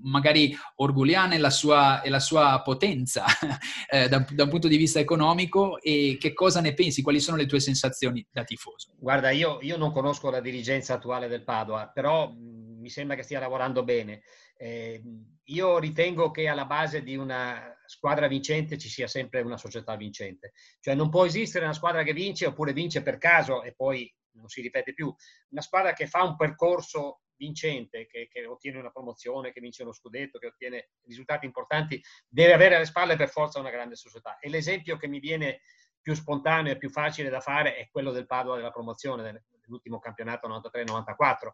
magari 0.03 0.55
Orguliana 0.75 1.35
e 1.35 1.37
la 1.37 1.49
sua, 1.49 2.01
e 2.01 2.09
la 2.09 2.19
sua 2.19 2.61
potenza 2.63 3.25
eh, 3.89 4.07
da, 4.07 4.25
da, 4.29 4.43
un 4.43 4.49
punto 4.49 4.67
di 4.67 4.77
vista 4.77 4.99
economico 4.99 5.79
e 5.81 6.17
che 6.19 6.33
cosa 6.33 6.61
ne 6.61 6.73
pensi, 6.73 7.01
quali 7.01 7.19
sono 7.19 7.37
le 7.37 7.45
tue 7.45 7.59
sensazioni 7.59 8.25
da 8.31 8.43
tifoso? 8.43 8.93
Guarda, 8.97 9.29
io, 9.31 9.59
io 9.61 9.77
non 9.77 9.91
conosco 9.91 10.29
la 10.29 10.41
dirigenza 10.41 10.95
attuale 10.95 11.27
del 11.27 11.43
Padova, 11.43 11.87
però 11.87 12.29
mh, 12.29 12.79
mi 12.79 12.89
sembra 12.89 13.15
che 13.15 13.23
stia 13.23 13.39
lavorando 13.39 13.83
bene. 13.83 14.21
Eh, 14.57 15.01
io 15.45 15.79
ritengo 15.79 16.31
che 16.31 16.47
alla 16.47 16.65
base 16.65 17.03
di 17.03 17.15
una 17.15 17.75
squadra 17.85 18.27
vincente 18.27 18.77
ci 18.77 18.89
sia 18.89 19.07
sempre 19.07 19.41
una 19.41 19.57
società 19.57 19.95
vincente. 19.95 20.53
Cioè 20.79 20.95
non 20.95 21.09
può 21.09 21.25
esistere 21.25 21.65
una 21.65 21.73
squadra 21.73 22.03
che 22.03 22.13
vince 22.13 22.45
oppure 22.45 22.73
vince 22.73 23.01
per 23.01 23.17
caso 23.17 23.63
e 23.63 23.73
poi 23.73 24.11
non 24.35 24.47
si 24.47 24.61
ripete 24.61 24.93
più. 24.93 25.13
Una 25.49 25.61
squadra 25.61 25.93
che 25.93 26.07
fa 26.07 26.23
un 26.23 26.35
percorso 26.35 27.21
vincente, 27.35 28.05
che, 28.07 28.27
che, 28.31 28.45
ottiene 28.45 28.79
una 28.79 28.91
promozione, 28.91 29.51
che 29.51 29.61
vince 29.61 29.83
uno 29.83 29.93
scudetto, 29.93 30.39
che 30.39 30.47
ottiene 30.47 30.89
risultati 31.05 31.45
importanti, 31.45 32.01
deve 32.27 32.53
avere 32.53 32.75
alle 32.75 32.85
spalle 32.85 33.15
per 33.15 33.29
forza 33.29 33.59
una 33.59 33.69
grande 33.69 33.95
società. 33.95 34.39
E 34.39 34.49
l'esempio 34.49 34.97
che 34.97 35.07
mi 35.07 35.19
viene 35.19 35.61
più 36.01 36.13
spontaneo 36.13 36.73
e 36.73 36.77
più 36.77 36.89
facile 36.89 37.29
da 37.29 37.39
fare 37.39 37.75
è 37.75 37.87
quello 37.89 38.11
del 38.11 38.25
Padova 38.25 38.57
della 38.57 38.71
promozione 38.71 39.23
dell'ultimo 39.61 39.99
campionato 39.99 40.47
93-94, 40.47 41.53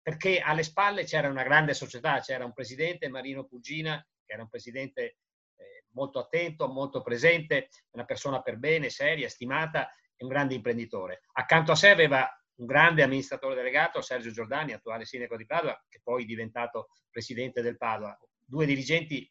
perché 0.00 0.40
alle 0.40 0.62
spalle 0.62 1.04
c'era 1.04 1.28
una 1.28 1.42
grande 1.42 1.74
società, 1.74 2.18
c'era 2.20 2.44
un 2.44 2.54
presidente, 2.54 3.08
Marino 3.08 3.44
Pugina, 3.44 4.04
che 4.24 4.32
era 4.32 4.42
un 4.42 4.48
presidente 4.48 5.18
eh, 5.56 5.84
molto 5.90 6.18
attento, 6.18 6.68
molto 6.68 7.02
presente, 7.02 7.68
una 7.90 8.04
persona 8.04 8.40
per 8.40 8.56
bene, 8.56 8.88
seria, 8.88 9.28
stimata 9.28 9.90
e 10.16 10.24
un 10.24 10.28
grande 10.28 10.54
imprenditore. 10.54 11.22
Accanto 11.32 11.72
a 11.72 11.76
sé 11.76 11.90
aveva 11.90 12.28
un 12.56 12.66
grande 12.66 13.02
amministratore 13.02 13.54
delegato, 13.54 14.00
Sergio 14.00 14.30
Giordani, 14.30 14.72
attuale 14.72 15.04
sindaco 15.04 15.36
di 15.36 15.46
Padova, 15.46 15.84
che 15.88 16.00
poi 16.02 16.22
è 16.22 16.26
diventato 16.26 16.88
presidente 17.10 17.62
del 17.62 17.76
Padova. 17.76 18.18
Due 18.44 18.66
dirigenti, 18.66 19.30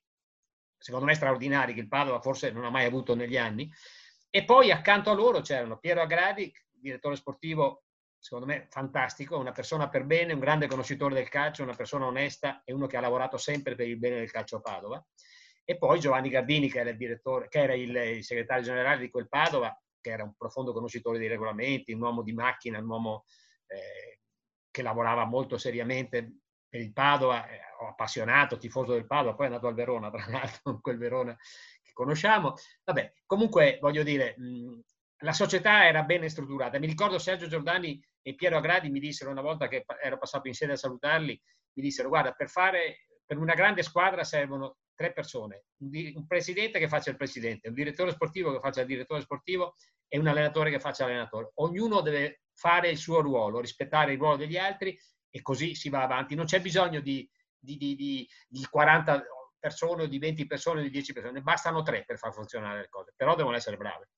secondo 0.77 1.05
me, 1.05 1.13
straordinari, 1.13 1.73
che 1.73 1.81
il 1.81 1.87
Padova 1.87 2.19
forse 2.19 2.51
non 2.51 2.65
ha 2.65 2.69
mai 2.69 2.85
avuto 2.85 3.15
negli 3.15 3.37
anni. 3.37 3.71
E 4.29 4.45
poi 4.45 4.71
accanto 4.71 5.11
a 5.11 5.13
loro 5.13 5.41
c'erano 5.41 5.77
Piero 5.77 6.01
Agradi, 6.01 6.51
direttore 6.71 7.15
sportivo, 7.15 7.83
secondo 8.17 8.45
me, 8.45 8.67
fantastico, 8.69 9.37
una 9.37 9.51
persona 9.51 9.89
per 9.89 10.05
bene, 10.05 10.33
un 10.33 10.39
grande 10.39 10.67
conoscitore 10.67 11.15
del 11.15 11.29
calcio, 11.29 11.63
una 11.63 11.75
persona 11.75 12.05
onesta 12.05 12.61
e 12.63 12.73
uno 12.73 12.87
che 12.87 12.97
ha 12.97 13.01
lavorato 13.01 13.37
sempre 13.37 13.75
per 13.75 13.87
il 13.87 13.97
bene 13.97 14.17
del 14.17 14.31
calcio 14.31 14.57
a 14.57 14.61
Padova. 14.61 15.05
E 15.63 15.77
poi 15.77 15.99
Giovanni 15.99 16.29
Gardini, 16.29 16.69
che 16.69 16.79
era 16.79 16.89
il, 16.89 16.97
che 17.49 17.59
era 17.59 17.73
il 17.73 18.23
segretario 18.23 18.63
generale 18.63 18.99
di 18.99 19.09
quel 19.09 19.27
Padova, 19.27 19.75
che 20.01 20.09
era 20.09 20.23
un 20.23 20.33
profondo 20.35 20.73
conoscitore 20.73 21.19
dei 21.19 21.27
regolamenti, 21.27 21.93
un 21.93 22.01
uomo 22.01 22.23
di 22.23 22.33
macchina, 22.33 22.79
un 22.79 22.89
uomo 22.89 23.25
eh, 23.67 24.19
che 24.69 24.81
lavorava 24.81 25.25
molto 25.25 25.57
seriamente 25.57 26.39
per 26.67 26.81
il 26.81 26.93
Padova, 26.93 27.47
eh, 27.47 27.59
appassionato, 27.87 28.57
tifoso 28.57 28.93
del 28.93 29.05
Padova, 29.05 29.35
poi 29.35 29.45
è 29.45 29.49
andato 29.49 29.67
al 29.67 29.73
Verona, 29.73 30.09
tra 30.09 30.25
l'altro, 30.27 30.79
quel 30.81 30.97
Verona 30.97 31.37
che 31.81 31.91
conosciamo. 31.93 32.55
Vabbè, 32.83 33.13
comunque 33.25 33.77
voglio 33.81 34.03
dire, 34.03 34.35
mh, 34.37 34.79
la 35.19 35.33
società 35.33 35.85
era 35.85 36.03
ben 36.03 36.27
strutturata. 36.29 36.79
Mi 36.79 36.87
ricordo 36.87 37.19
Sergio 37.19 37.47
Giordani 37.47 38.01
e 38.21 38.35
Piero 38.35 38.57
Agradi 38.57 38.89
mi 38.89 38.99
dissero 38.99 39.31
una 39.31 39.41
volta 39.41 39.67
che 39.67 39.85
ero 40.01 40.17
passato 40.17 40.47
in 40.47 40.53
sede 40.53 40.73
a 40.73 40.77
salutarli, 40.77 41.39
mi 41.73 41.83
dissero 41.83 42.09
guarda, 42.09 42.31
per, 42.31 42.49
fare, 42.49 43.07
per 43.25 43.37
una 43.37 43.53
grande 43.53 43.83
squadra 43.83 44.23
servono 44.23 44.77
tre 45.01 45.13
persone, 45.13 45.65
un, 45.79 46.27
presidente 46.27 46.77
che 46.77 46.87
faccia 46.87 47.09
il 47.09 47.17
presidente, 47.17 47.69
un 47.69 47.73
direttore 47.73 48.11
sportivo 48.11 48.53
che 48.53 48.59
faccia 48.59 48.81
il 48.81 48.87
direttore 48.87 49.21
sportivo 49.21 49.75
e 50.07 50.19
un 50.19 50.27
allenatore 50.27 50.69
che 50.69 50.79
faccia 50.79 51.05
l'allenatore. 51.05 51.51
Ognuno 51.55 52.01
deve 52.01 52.41
fare 52.53 52.89
il 52.89 52.97
suo 52.97 53.21
ruolo, 53.21 53.59
rispettare 53.59 54.13
il 54.13 54.19
ruolo 54.19 54.37
degli 54.37 54.57
altri 54.57 54.97
e 55.29 55.41
così 55.41 55.73
si 55.73 55.89
va 55.89 56.03
avanti. 56.03 56.35
Non 56.35 56.45
c'è 56.45 56.61
bisogno 56.61 56.99
di, 56.99 57.27
di, 57.57 57.77
di, 57.77 58.27
di 58.47 58.67
40 58.69 59.23
persone 59.57 60.03
o 60.03 60.07
di 60.07 60.19
20 60.19 60.45
persone 60.45 60.79
o 60.81 60.83
di 60.83 60.89
10 60.89 61.13
persone, 61.13 61.41
bastano 61.41 61.81
tre 61.81 62.03
per 62.05 62.17
far 62.17 62.33
funzionare 62.33 62.81
le 62.81 62.89
cose, 62.89 63.13
però 63.15 63.35
devono 63.35 63.55
essere 63.55 63.77
brave. 63.77 64.09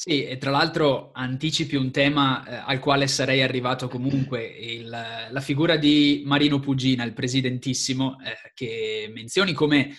Sì, 0.00 0.22
e 0.22 0.38
tra 0.38 0.52
l'altro 0.52 1.10
anticipi 1.12 1.74
un 1.74 1.90
tema 1.90 2.46
eh, 2.46 2.62
al 2.64 2.78
quale 2.78 3.08
sarei 3.08 3.42
arrivato 3.42 3.88
comunque, 3.88 4.46
il, 4.46 4.88
la 4.88 5.40
figura 5.40 5.76
di 5.76 6.22
Marino 6.24 6.60
Pugina, 6.60 7.02
il 7.02 7.12
presidentissimo, 7.12 8.16
eh, 8.20 8.52
che 8.54 9.10
menzioni 9.12 9.52
come 9.54 9.96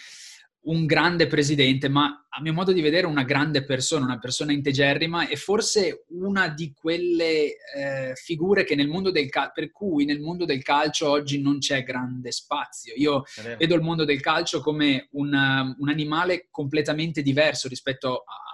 un 0.61 0.85
grande 0.85 1.27
presidente, 1.27 1.89
ma 1.89 2.25
a 2.29 2.41
mio 2.41 2.53
modo 2.53 2.71
di 2.71 2.79
vedere 2.79 3.07
una 3.07 3.23
grande 3.23 3.65
persona, 3.65 4.05
una 4.05 4.19
persona 4.19 4.53
integerrima 4.53 5.27
e 5.27 5.35
forse 5.35 6.05
una 6.11 6.47
di 6.47 6.71
quelle 6.73 7.57
eh, 7.75 8.13
figure 8.15 8.63
che 8.63 8.75
nel 8.75 8.87
mondo 8.87 9.11
del 9.11 9.27
cal- 9.27 9.51
per 9.51 9.69
cui 9.69 10.05
nel 10.05 10.21
mondo 10.21 10.45
del 10.45 10.63
calcio 10.63 11.09
oggi 11.09 11.41
non 11.41 11.59
c'è 11.59 11.83
grande 11.83 12.31
spazio. 12.31 12.93
Io 12.95 13.23
vedo 13.57 13.75
il 13.75 13.81
mondo 13.81 14.05
del 14.05 14.21
calcio 14.21 14.61
come 14.61 15.09
un, 15.11 15.75
un 15.77 15.89
animale 15.89 16.47
completamente 16.49 17.21
diverso 17.21 17.67
rispetto 17.67 18.23
a 18.25 18.48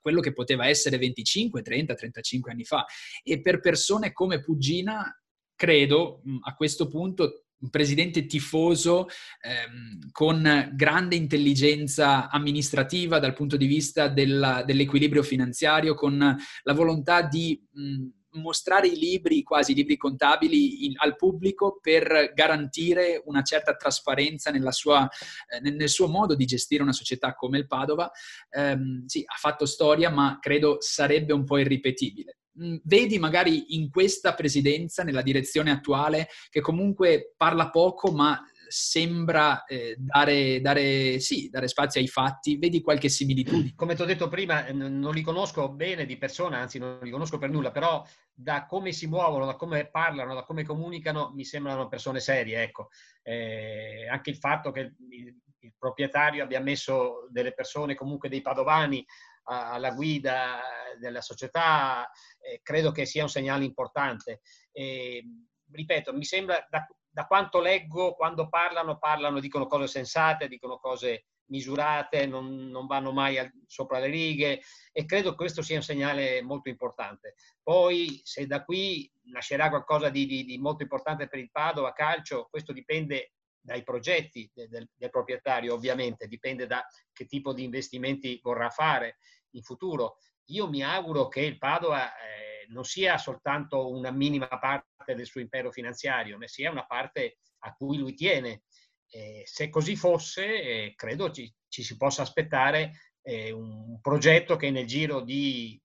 quello 0.00 0.20
che 0.20 0.32
poteva 0.32 0.66
essere 0.66 0.98
25, 0.98 1.62
30, 1.62 1.94
35 1.94 2.52
anni 2.52 2.64
fa. 2.64 2.84
E 3.22 3.40
per 3.40 3.60
persone 3.60 4.12
come 4.12 4.40
Pugina, 4.40 5.14
credo 5.54 6.22
a 6.42 6.54
questo 6.54 6.88
punto 6.88 7.44
un 7.60 7.68
presidente 7.68 8.24
tifoso 8.24 9.06
ehm, 9.42 10.10
con 10.12 10.70
grande 10.74 11.14
intelligenza 11.16 12.30
amministrativa 12.30 13.18
dal 13.18 13.34
punto 13.34 13.56
di 13.56 13.66
vista 13.66 14.08
della, 14.08 14.62
dell'equilibrio 14.64 15.22
finanziario, 15.22 15.94
con 15.94 16.18
la 16.18 16.72
volontà 16.72 17.22
di 17.22 17.62
mh, 17.70 18.06
mostrare 18.32 18.88
i 18.88 18.98
libri, 18.98 19.42
quasi 19.42 19.72
i 19.72 19.74
libri 19.74 19.96
contabili, 19.96 20.86
in, 20.86 20.94
al 20.96 21.16
pubblico 21.16 21.78
per 21.80 22.32
garantire 22.34 23.22
una 23.26 23.42
certa 23.42 23.74
trasparenza 23.74 24.50
sua, 24.70 25.08
eh, 25.48 25.60
nel, 25.60 25.74
nel, 25.74 25.88
suo 25.88 26.08
modo 26.08 26.34
di 26.34 26.44
gestire 26.44 26.82
una 26.82 26.92
società 26.92 27.34
come 27.34 27.58
il 27.58 27.66
Padova. 27.66 28.10
Eh, 28.48 28.78
sì, 29.06 29.24
ha 29.26 29.36
fatto 29.36 29.66
storia, 29.66 30.10
ma 30.10 30.38
credo 30.40 30.76
sarebbe 30.80 31.32
un 31.32 31.44
po' 31.44 31.58
irripetibile. 31.58 32.38
Mm, 32.62 32.76
vedi 32.82 33.18
magari 33.18 33.74
in 33.76 33.90
questa 33.90 34.34
presidenza, 34.34 35.02
nella 35.02 35.22
direzione 35.22 35.70
attuale, 35.70 36.28
che 36.50 36.60
comunque 36.60 37.34
parla 37.36 37.70
poco, 37.70 38.10
ma 38.10 38.42
sembra 38.70 39.64
eh, 39.64 39.96
dare, 39.98 40.60
dare, 40.60 41.18
sì, 41.18 41.48
dare, 41.50 41.66
spazio 41.66 42.00
ai 42.00 42.06
fatti. 42.06 42.56
Vedi 42.56 42.80
qualche 42.80 43.08
similitudine? 43.08 43.72
Come 43.74 43.96
ti 43.96 44.02
ho 44.02 44.04
detto 44.04 44.28
prima, 44.28 44.64
eh, 44.64 44.72
non 44.72 45.12
li 45.12 45.22
conosco 45.22 45.68
bene 45.70 46.06
di 46.06 46.16
persona, 46.16 46.58
anzi 46.58 46.78
non 46.78 47.00
li 47.02 47.10
conosco 47.10 47.38
per 47.38 47.50
nulla, 47.50 47.72
però 47.72 48.06
da 48.32 48.66
come 48.66 48.92
si 48.92 49.08
muovono, 49.08 49.44
da 49.44 49.56
come 49.56 49.90
parlano, 49.90 50.34
da 50.34 50.44
come 50.44 50.64
comunicano, 50.64 51.32
mi 51.34 51.44
sembrano 51.44 51.88
persone 51.88 52.20
serie. 52.20 52.62
Ecco. 52.62 52.90
Eh, 53.22 54.06
anche 54.08 54.30
il 54.30 54.36
fatto 54.36 54.70
che 54.70 54.80
il, 55.10 55.36
il, 55.58 55.74
proprietario 55.76 56.44
abbia 56.44 56.60
messo 56.60 57.26
delle 57.30 57.52
persone, 57.52 57.94
comunque 57.94 58.28
dei 58.28 58.40
padovani, 58.40 59.04
alla 59.44 59.90
guida 59.92 60.60
della 60.98 61.20
società, 61.20 62.08
eh, 62.38 62.60
credo 62.62 62.92
che 62.92 63.04
sia 63.04 63.22
un 63.24 63.28
segnale 63.28 63.64
importante. 63.64 64.42
ripeto, 65.72 66.14
mi 66.14 66.24
sembra 66.24 66.64
da, 66.70 66.86
da 67.10 67.26
quanto 67.26 67.60
leggo, 67.60 68.14
quando 68.14 68.48
parlano, 68.48 68.98
parlano, 68.98 69.40
dicono 69.40 69.66
cose 69.66 69.88
sensate, 69.88 70.48
dicono 70.48 70.78
cose 70.78 71.26
misurate, 71.50 72.26
non, 72.26 72.68
non 72.68 72.86
vanno 72.86 73.12
mai 73.12 73.38
al, 73.38 73.50
sopra 73.66 73.98
le 73.98 74.06
righe 74.06 74.62
e 74.92 75.04
credo 75.04 75.30
che 75.30 75.36
questo 75.36 75.62
sia 75.62 75.76
un 75.76 75.82
segnale 75.82 76.42
molto 76.42 76.68
importante. 76.68 77.34
Poi 77.62 78.20
se 78.22 78.46
da 78.46 78.64
qui 78.64 79.10
nascerà 79.24 79.68
qualcosa 79.68 80.08
di, 80.08 80.26
di, 80.26 80.44
di 80.44 80.58
molto 80.58 80.82
importante 80.82 81.28
per 81.28 81.40
il 81.40 81.50
Padova 81.50 81.92
calcio, 81.92 82.46
questo 82.48 82.72
dipende 82.72 83.32
dai 83.60 83.82
progetti 83.82 84.50
del, 84.54 84.68
del, 84.68 84.88
del, 84.94 85.10
proprietario, 85.10 85.74
ovviamente, 85.74 86.26
dipende 86.26 86.66
da 86.66 86.86
che 87.12 87.26
tipo 87.26 87.52
di 87.52 87.64
investimenti 87.64 88.38
vorrà 88.42 88.70
fare 88.70 89.18
in 89.50 89.62
futuro. 89.62 90.16
Io 90.46 90.68
mi 90.68 90.82
auguro 90.82 91.28
che 91.28 91.42
il 91.42 91.58
Padova 91.58 92.16
eh, 92.16 92.49
non 92.70 92.84
sia 92.84 93.18
soltanto 93.18 93.90
una 93.90 94.10
minima 94.10 94.48
parte 94.48 95.14
del 95.14 95.26
suo 95.26 95.40
impero 95.40 95.70
finanziario, 95.70 96.38
ma 96.38 96.46
sia 96.46 96.70
una 96.70 96.86
parte 96.86 97.38
a 97.60 97.72
cui 97.74 97.98
lui 97.98 98.14
tiene. 98.14 98.62
Eh, 99.08 99.42
se 99.44 99.68
così 99.70 99.96
fosse, 99.96 100.44
eh, 100.44 100.94
credo 100.94 101.30
ci, 101.30 101.52
ci, 101.68 101.82
si 101.82 101.96
possa 101.96 102.22
aspettare 102.22 102.92
eh, 103.22 103.50
un 103.50 104.00
progetto 104.00 104.56
che 104.56 104.70
nel 104.70 104.86
giro 104.86 105.20
di 105.20 105.80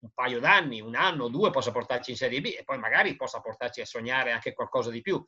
un 0.00 0.10
paio 0.14 0.38
d'anni, 0.38 0.80
un 0.80 0.94
anno, 0.94 1.28
due, 1.28 1.50
possa 1.50 1.72
portarci 1.72 2.12
in 2.12 2.16
Serie 2.16 2.40
B 2.40 2.46
e 2.46 2.62
poi 2.64 2.78
magari 2.78 3.16
possa 3.16 3.40
portarci 3.40 3.80
a 3.80 3.86
sognare 3.86 4.32
anche 4.32 4.52
qualcosa 4.52 4.90
di 4.90 5.00
più. 5.00 5.24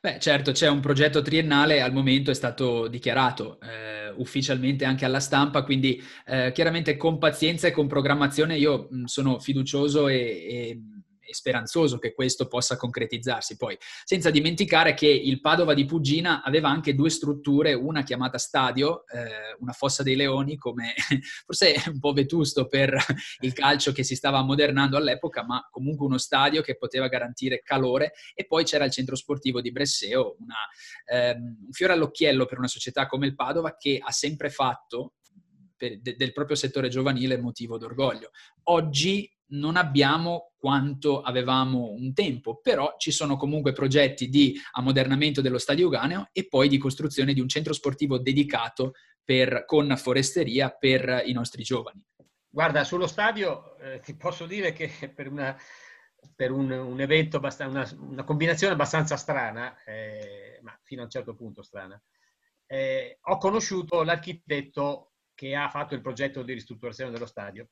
Beh, 0.00 0.18
certo, 0.18 0.50
c'è 0.50 0.68
un 0.68 0.80
progetto 0.80 1.22
triennale, 1.22 1.80
al 1.80 1.92
momento 1.92 2.32
è 2.32 2.34
stato 2.34 2.88
dichiarato 2.88 3.60
eh, 3.60 4.10
ufficialmente 4.16 4.84
anche 4.84 5.04
alla 5.04 5.20
stampa, 5.20 5.62
quindi 5.62 6.02
eh, 6.26 6.50
chiaramente 6.52 6.96
con 6.96 7.18
pazienza 7.18 7.68
e 7.68 7.70
con 7.70 7.86
programmazione 7.86 8.56
io 8.56 8.88
mh, 8.90 9.04
sono 9.04 9.38
fiducioso 9.38 10.08
e, 10.08 10.16
e 10.16 10.80
e 11.32 11.34
speranzoso 11.34 11.98
che 11.98 12.12
questo 12.12 12.46
possa 12.46 12.76
concretizzarsi. 12.76 13.56
Poi, 13.56 13.76
senza 14.04 14.30
dimenticare 14.30 14.94
che 14.94 15.08
il 15.08 15.40
Padova 15.40 15.74
di 15.74 15.84
Pugina 15.84 16.42
aveva 16.42 16.68
anche 16.68 16.94
due 16.94 17.10
strutture, 17.10 17.72
una 17.72 18.02
chiamata 18.02 18.38
stadio, 18.38 19.04
eh, 19.08 19.56
una 19.58 19.72
fossa 19.72 20.02
dei 20.02 20.14
leoni, 20.14 20.56
come 20.56 20.94
forse 21.44 21.74
un 21.86 21.98
po' 21.98 22.12
vetusto 22.12 22.66
per 22.66 22.94
il 23.40 23.52
calcio 23.52 23.92
che 23.92 24.04
si 24.04 24.14
stava 24.14 24.38
ammodernando 24.38 24.96
all'epoca, 24.96 25.44
ma 25.44 25.66
comunque 25.70 26.06
uno 26.06 26.18
stadio 26.18 26.62
che 26.62 26.76
poteva 26.76 27.08
garantire 27.08 27.62
calore 27.62 28.12
e 28.34 28.46
poi 28.46 28.64
c'era 28.64 28.84
il 28.84 28.92
centro 28.92 29.16
sportivo 29.16 29.60
di 29.60 29.72
Bresseo, 29.72 30.36
una, 30.38 30.54
ehm, 31.06 31.56
un 31.66 31.72
fiore 31.72 31.94
all'occhiello 31.94 32.44
per 32.44 32.58
una 32.58 32.68
società 32.68 33.06
come 33.06 33.26
il 33.26 33.34
Padova 33.34 33.76
che 33.76 33.98
ha 34.00 34.12
sempre 34.12 34.50
fatto 34.50 35.14
del 36.00 36.32
proprio 36.32 36.54
settore 36.54 36.88
giovanile 36.88 37.36
motivo 37.38 37.76
d'orgoglio. 37.76 38.30
Oggi 38.64 39.28
non 39.48 39.76
abbiamo 39.76 40.52
quanto 40.56 41.20
avevamo 41.20 41.90
un 41.90 42.14
tempo, 42.14 42.60
però 42.60 42.94
ci 42.96 43.10
sono 43.10 43.36
comunque 43.36 43.72
progetti 43.72 44.28
di 44.28 44.58
ammodernamento 44.72 45.40
dello 45.40 45.58
stadio 45.58 45.88
Uganeo 45.88 46.28
e 46.32 46.46
poi 46.46 46.68
di 46.68 46.78
costruzione 46.78 47.34
di 47.34 47.40
un 47.40 47.48
centro 47.48 47.72
sportivo 47.72 48.18
dedicato 48.18 48.92
per, 49.24 49.64
con 49.66 49.96
foresteria 49.96 50.70
per 50.70 51.22
i 51.26 51.32
nostri 51.32 51.62
giovani. 51.62 52.02
Guarda, 52.48 52.84
sullo 52.84 53.06
stadio 53.06 53.76
eh, 53.78 54.00
ti 54.00 54.14
posso 54.14 54.46
dire 54.46 54.72
che 54.72 54.88
per, 55.14 55.28
una, 55.28 55.56
per 56.34 56.52
un, 56.52 56.70
un, 56.70 57.00
evento, 57.00 57.40
una, 57.40 57.90
una, 57.98 58.24
combinazione 58.24 58.74
abbastanza 58.74 59.16
strana, 59.16 59.82
eh, 59.84 60.60
ma 60.62 60.78
fino 60.82 61.00
a 61.00 61.04
un 61.04 61.10
certo 61.10 61.34
punto 61.34 61.62
strana, 61.62 62.00
eh, 62.66 63.18
ho 63.20 63.36
conosciuto 63.38 64.02
l'architetto 64.02 65.14
che 65.34 65.56
ha 65.56 65.68
fatto 65.68 65.94
il 65.94 66.02
progetto 66.02 66.42
di 66.42 66.52
ristrutturazione 66.52 67.10
dello 67.10 67.26
stadio 67.26 67.68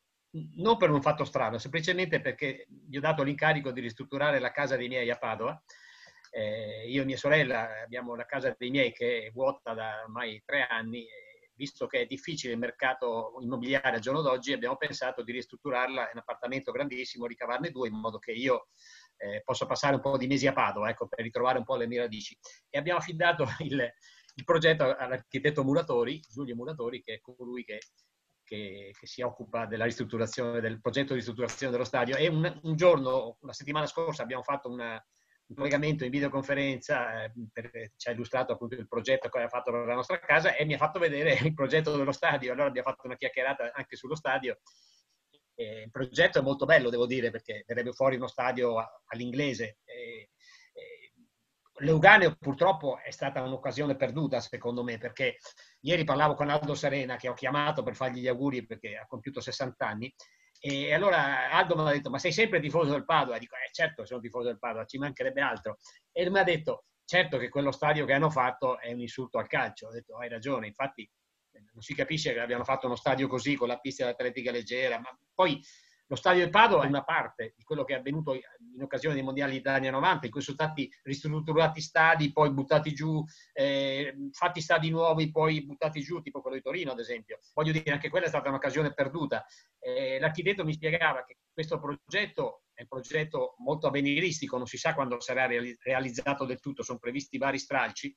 non 0.56 0.76
per 0.76 0.90
un 0.90 1.02
fatto 1.02 1.24
strano, 1.24 1.58
semplicemente 1.58 2.20
perché 2.20 2.66
gli 2.68 2.96
ho 2.96 3.00
dato 3.00 3.22
l'incarico 3.22 3.72
di 3.72 3.80
ristrutturare 3.80 4.38
la 4.38 4.52
casa 4.52 4.76
dei 4.76 4.88
miei 4.88 5.10
a 5.10 5.18
Padova. 5.18 5.60
Eh, 6.32 6.88
io 6.88 7.02
e 7.02 7.04
mia 7.04 7.16
sorella 7.16 7.82
abbiamo 7.82 8.14
la 8.14 8.24
casa 8.24 8.54
dei 8.56 8.70
miei 8.70 8.92
che 8.92 9.26
è 9.26 9.30
vuota 9.30 9.74
da 9.74 10.02
ormai 10.04 10.42
tre 10.44 10.66
anni. 10.66 11.06
Visto 11.60 11.86
che 11.86 12.00
è 12.00 12.06
difficile 12.06 12.54
il 12.54 12.58
mercato 12.58 13.36
immobiliare 13.40 13.96
al 13.96 14.00
giorno 14.00 14.22
d'oggi, 14.22 14.54
abbiamo 14.54 14.78
pensato 14.78 15.22
di 15.22 15.32
ristrutturarla 15.32 16.04
in 16.04 16.10
un 16.14 16.20
appartamento 16.20 16.72
grandissimo, 16.72 17.26
ricavarne 17.26 17.70
due 17.70 17.88
in 17.88 18.00
modo 18.00 18.18
che 18.18 18.32
io 18.32 18.68
eh, 19.18 19.42
possa 19.44 19.66
passare 19.66 19.96
un 19.96 20.00
po' 20.00 20.16
di 20.16 20.26
mesi 20.26 20.46
a 20.46 20.54
Padova, 20.54 20.88
ecco, 20.88 21.06
per 21.06 21.22
ritrovare 21.22 21.58
un 21.58 21.64
po' 21.64 21.76
le 21.76 21.86
mie 21.86 21.98
radici. 21.98 22.34
E 22.70 22.78
abbiamo 22.78 22.98
affidato 22.98 23.44
il, 23.58 23.92
il 24.36 24.44
progetto 24.44 24.84
all'architetto 24.96 25.62
Muratori, 25.62 26.18
Giulio 26.30 26.54
Muratori, 26.54 27.02
che 27.02 27.14
è 27.16 27.20
colui 27.20 27.62
che 27.62 27.78
che, 28.50 28.92
che, 28.98 29.06
si 29.06 29.22
occupa 29.22 29.66
della 29.66 29.84
ristrutturazione, 29.84 30.60
del 30.60 30.80
progetto 30.80 31.10
di 31.10 31.20
ristrutturazione 31.20 31.70
dello 31.70 31.84
stadio. 31.84 32.16
E 32.16 32.26
un, 32.26 32.60
un 32.64 32.74
giorno, 32.74 33.36
la 33.42 33.52
settimana 33.52 33.86
scorsa, 33.86 34.24
abbiamo 34.24 34.42
fatto 34.42 34.68
una, 34.68 34.94
un 35.46 35.54
collegamento 35.54 36.04
in 36.04 36.10
videoconferenza, 36.10 37.22
eh, 37.22 37.32
per, 37.52 37.92
ci 37.96 38.08
ha 38.08 38.12
illustrato 38.12 38.52
appunto 38.52 38.74
il 38.74 38.88
progetto 38.88 39.28
che 39.28 39.36
aveva 39.36 39.52
fatto 39.52 39.70
la 39.70 39.94
nostra 39.94 40.18
casa 40.18 40.56
e 40.56 40.64
mi 40.64 40.74
ha 40.74 40.78
fatto 40.78 40.98
vedere 40.98 41.38
il 41.42 41.54
progetto 41.54 41.96
dello 41.96 42.10
stadio. 42.10 42.50
Allora 42.50 42.66
abbiamo 42.66 42.90
fatto 42.90 43.06
una 43.06 43.16
chiacchierata 43.16 43.70
anche 43.72 43.94
sullo 43.94 44.16
stadio 44.16 44.58
Eh, 45.54 45.82
il 45.82 45.90
progetto 45.90 46.40
è 46.40 46.42
molto 46.42 46.64
bello, 46.64 46.90
devo 46.90 47.06
dire, 47.06 47.30
perché 47.30 47.62
verrebbe 47.66 47.92
fuori 47.92 48.16
uno 48.16 48.26
stadio 48.26 48.76
all'inglese. 49.06 49.78
Eh, 49.84 50.30
Leuganeo 51.80 52.36
purtroppo 52.38 52.98
è 52.98 53.10
stata 53.10 53.42
un'occasione 53.42 53.96
perduta, 53.96 54.40
secondo 54.40 54.82
me, 54.82 54.98
perché 54.98 55.38
ieri 55.80 56.04
parlavo 56.04 56.34
con 56.34 56.48
Aldo 56.48 56.74
Serena, 56.74 57.16
che 57.16 57.28
ho 57.28 57.34
chiamato 57.34 57.82
per 57.82 57.94
fargli 57.94 58.20
gli 58.20 58.28
auguri 58.28 58.66
perché 58.66 58.96
ha 58.96 59.06
compiuto 59.06 59.40
60 59.40 59.86
anni, 59.86 60.14
e 60.62 60.92
allora 60.92 61.50
Aldo 61.50 61.74
mi 61.74 61.88
ha 61.88 61.92
detto, 61.92 62.10
ma 62.10 62.18
sei 62.18 62.32
sempre 62.32 62.60
tifoso 62.60 62.90
del 62.90 63.06
Padova? 63.06 63.38
Dico, 63.38 63.54
eh 63.56 63.70
certo 63.72 64.04
sono 64.04 64.20
tifoso 64.20 64.48
del 64.48 64.58
Padova, 64.58 64.84
ci 64.84 64.98
mancherebbe 64.98 65.40
altro. 65.40 65.78
E 66.12 66.28
mi 66.28 66.38
ha 66.38 66.44
detto, 66.44 66.84
certo 67.06 67.38
che 67.38 67.48
quello 67.48 67.72
stadio 67.72 68.04
che 68.04 68.12
hanno 68.12 68.28
fatto 68.28 68.78
è 68.78 68.92
un 68.92 69.00
insulto 69.00 69.38
al 69.38 69.46
calcio. 69.46 69.86
Ho 69.86 69.90
detto, 69.90 70.18
hai 70.18 70.28
ragione, 70.28 70.66
infatti 70.66 71.10
non 71.72 71.82
si 71.82 71.94
capisce 71.94 72.34
che 72.34 72.40
abbiano 72.40 72.64
fatto 72.64 72.86
uno 72.86 72.94
stadio 72.94 73.26
così 73.26 73.54
con 73.54 73.68
la 73.68 73.78
pista 73.78 74.04
d'atletica 74.04 74.50
leggera, 74.50 74.98
ma 74.98 75.08
poi 75.34 75.60
lo 76.10 76.16
stadio 76.16 76.40
del 76.40 76.50
Padova 76.50 76.82
è 76.82 76.88
una 76.88 77.04
parte 77.04 77.54
di 77.56 77.62
quello 77.62 77.84
che 77.84 77.94
è 77.94 77.98
avvenuto 77.98 78.34
in 78.34 78.82
occasione 78.82 79.14
dei 79.14 79.22
mondiali 79.22 79.52
d'Italia 79.52 79.92
90, 79.92 80.26
in 80.26 80.32
cui 80.32 80.40
sono 80.40 80.56
stati 80.56 80.92
ristrutturati 81.04 81.80
stadi, 81.80 82.32
poi 82.32 82.50
buttati 82.50 82.92
giù, 82.92 83.24
eh, 83.52 84.12
fatti 84.32 84.60
stadi 84.60 84.90
nuovi, 84.90 85.30
poi 85.30 85.64
buttati 85.64 86.00
giù, 86.00 86.20
tipo 86.20 86.40
quello 86.40 86.56
di 86.56 86.62
Torino, 86.62 86.90
ad 86.90 86.98
esempio. 86.98 87.38
Voglio 87.54 87.70
dire, 87.70 87.92
anche 87.92 88.08
quella 88.08 88.26
è 88.26 88.28
stata 88.28 88.48
un'occasione 88.48 88.92
perduta. 88.92 89.46
Eh, 89.78 90.18
l'architetto 90.18 90.64
mi 90.64 90.72
spiegava 90.72 91.24
che 91.24 91.38
questo 91.52 91.78
progetto 91.78 92.64
è 92.74 92.82
un 92.82 92.88
progetto 92.88 93.54
molto 93.58 93.86
avveniristico, 93.86 94.56
non 94.56 94.66
si 94.66 94.78
sa 94.78 94.94
quando 94.94 95.20
sarà 95.20 95.46
realizzato 95.46 96.44
del 96.44 96.58
tutto, 96.58 96.82
sono 96.82 96.98
previsti 96.98 97.38
vari 97.38 97.58
stralci, 97.60 98.12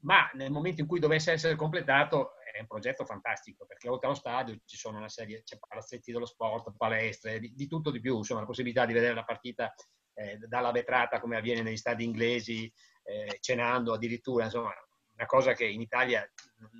ma 0.00 0.30
nel 0.34 0.50
momento 0.50 0.82
in 0.82 0.86
cui 0.86 1.00
dovesse 1.00 1.32
essere 1.32 1.54
completato 1.54 2.32
è 2.56 2.60
un 2.60 2.66
progetto 2.66 3.04
fantastico 3.04 3.66
perché 3.66 3.88
oltre 3.88 4.06
allo 4.06 4.16
stadio 4.16 4.56
ci 4.64 4.76
sono 4.76 4.96
una 4.96 5.08
serie, 5.08 5.42
c'è 5.42 5.58
palazzetti 5.58 6.10
dello 6.10 6.24
sport, 6.26 6.74
palestre, 6.76 7.38
di, 7.38 7.52
di 7.54 7.66
tutto 7.66 7.90
di 7.90 8.00
più, 8.00 8.16
insomma 8.16 8.40
la 8.40 8.46
possibilità 8.46 8.86
di 8.86 8.94
vedere 8.94 9.14
la 9.14 9.24
partita 9.24 9.72
eh, 10.14 10.38
dalla 10.38 10.72
vetrata 10.72 11.20
come 11.20 11.36
avviene 11.36 11.62
negli 11.62 11.76
stadi 11.76 12.04
inglesi, 12.04 12.72
eh, 13.04 13.36
cenando 13.40 13.92
addirittura, 13.92 14.44
insomma 14.44 14.72
una 15.14 15.26
cosa 15.26 15.52
che 15.52 15.66
in 15.66 15.80
Italia 15.80 16.26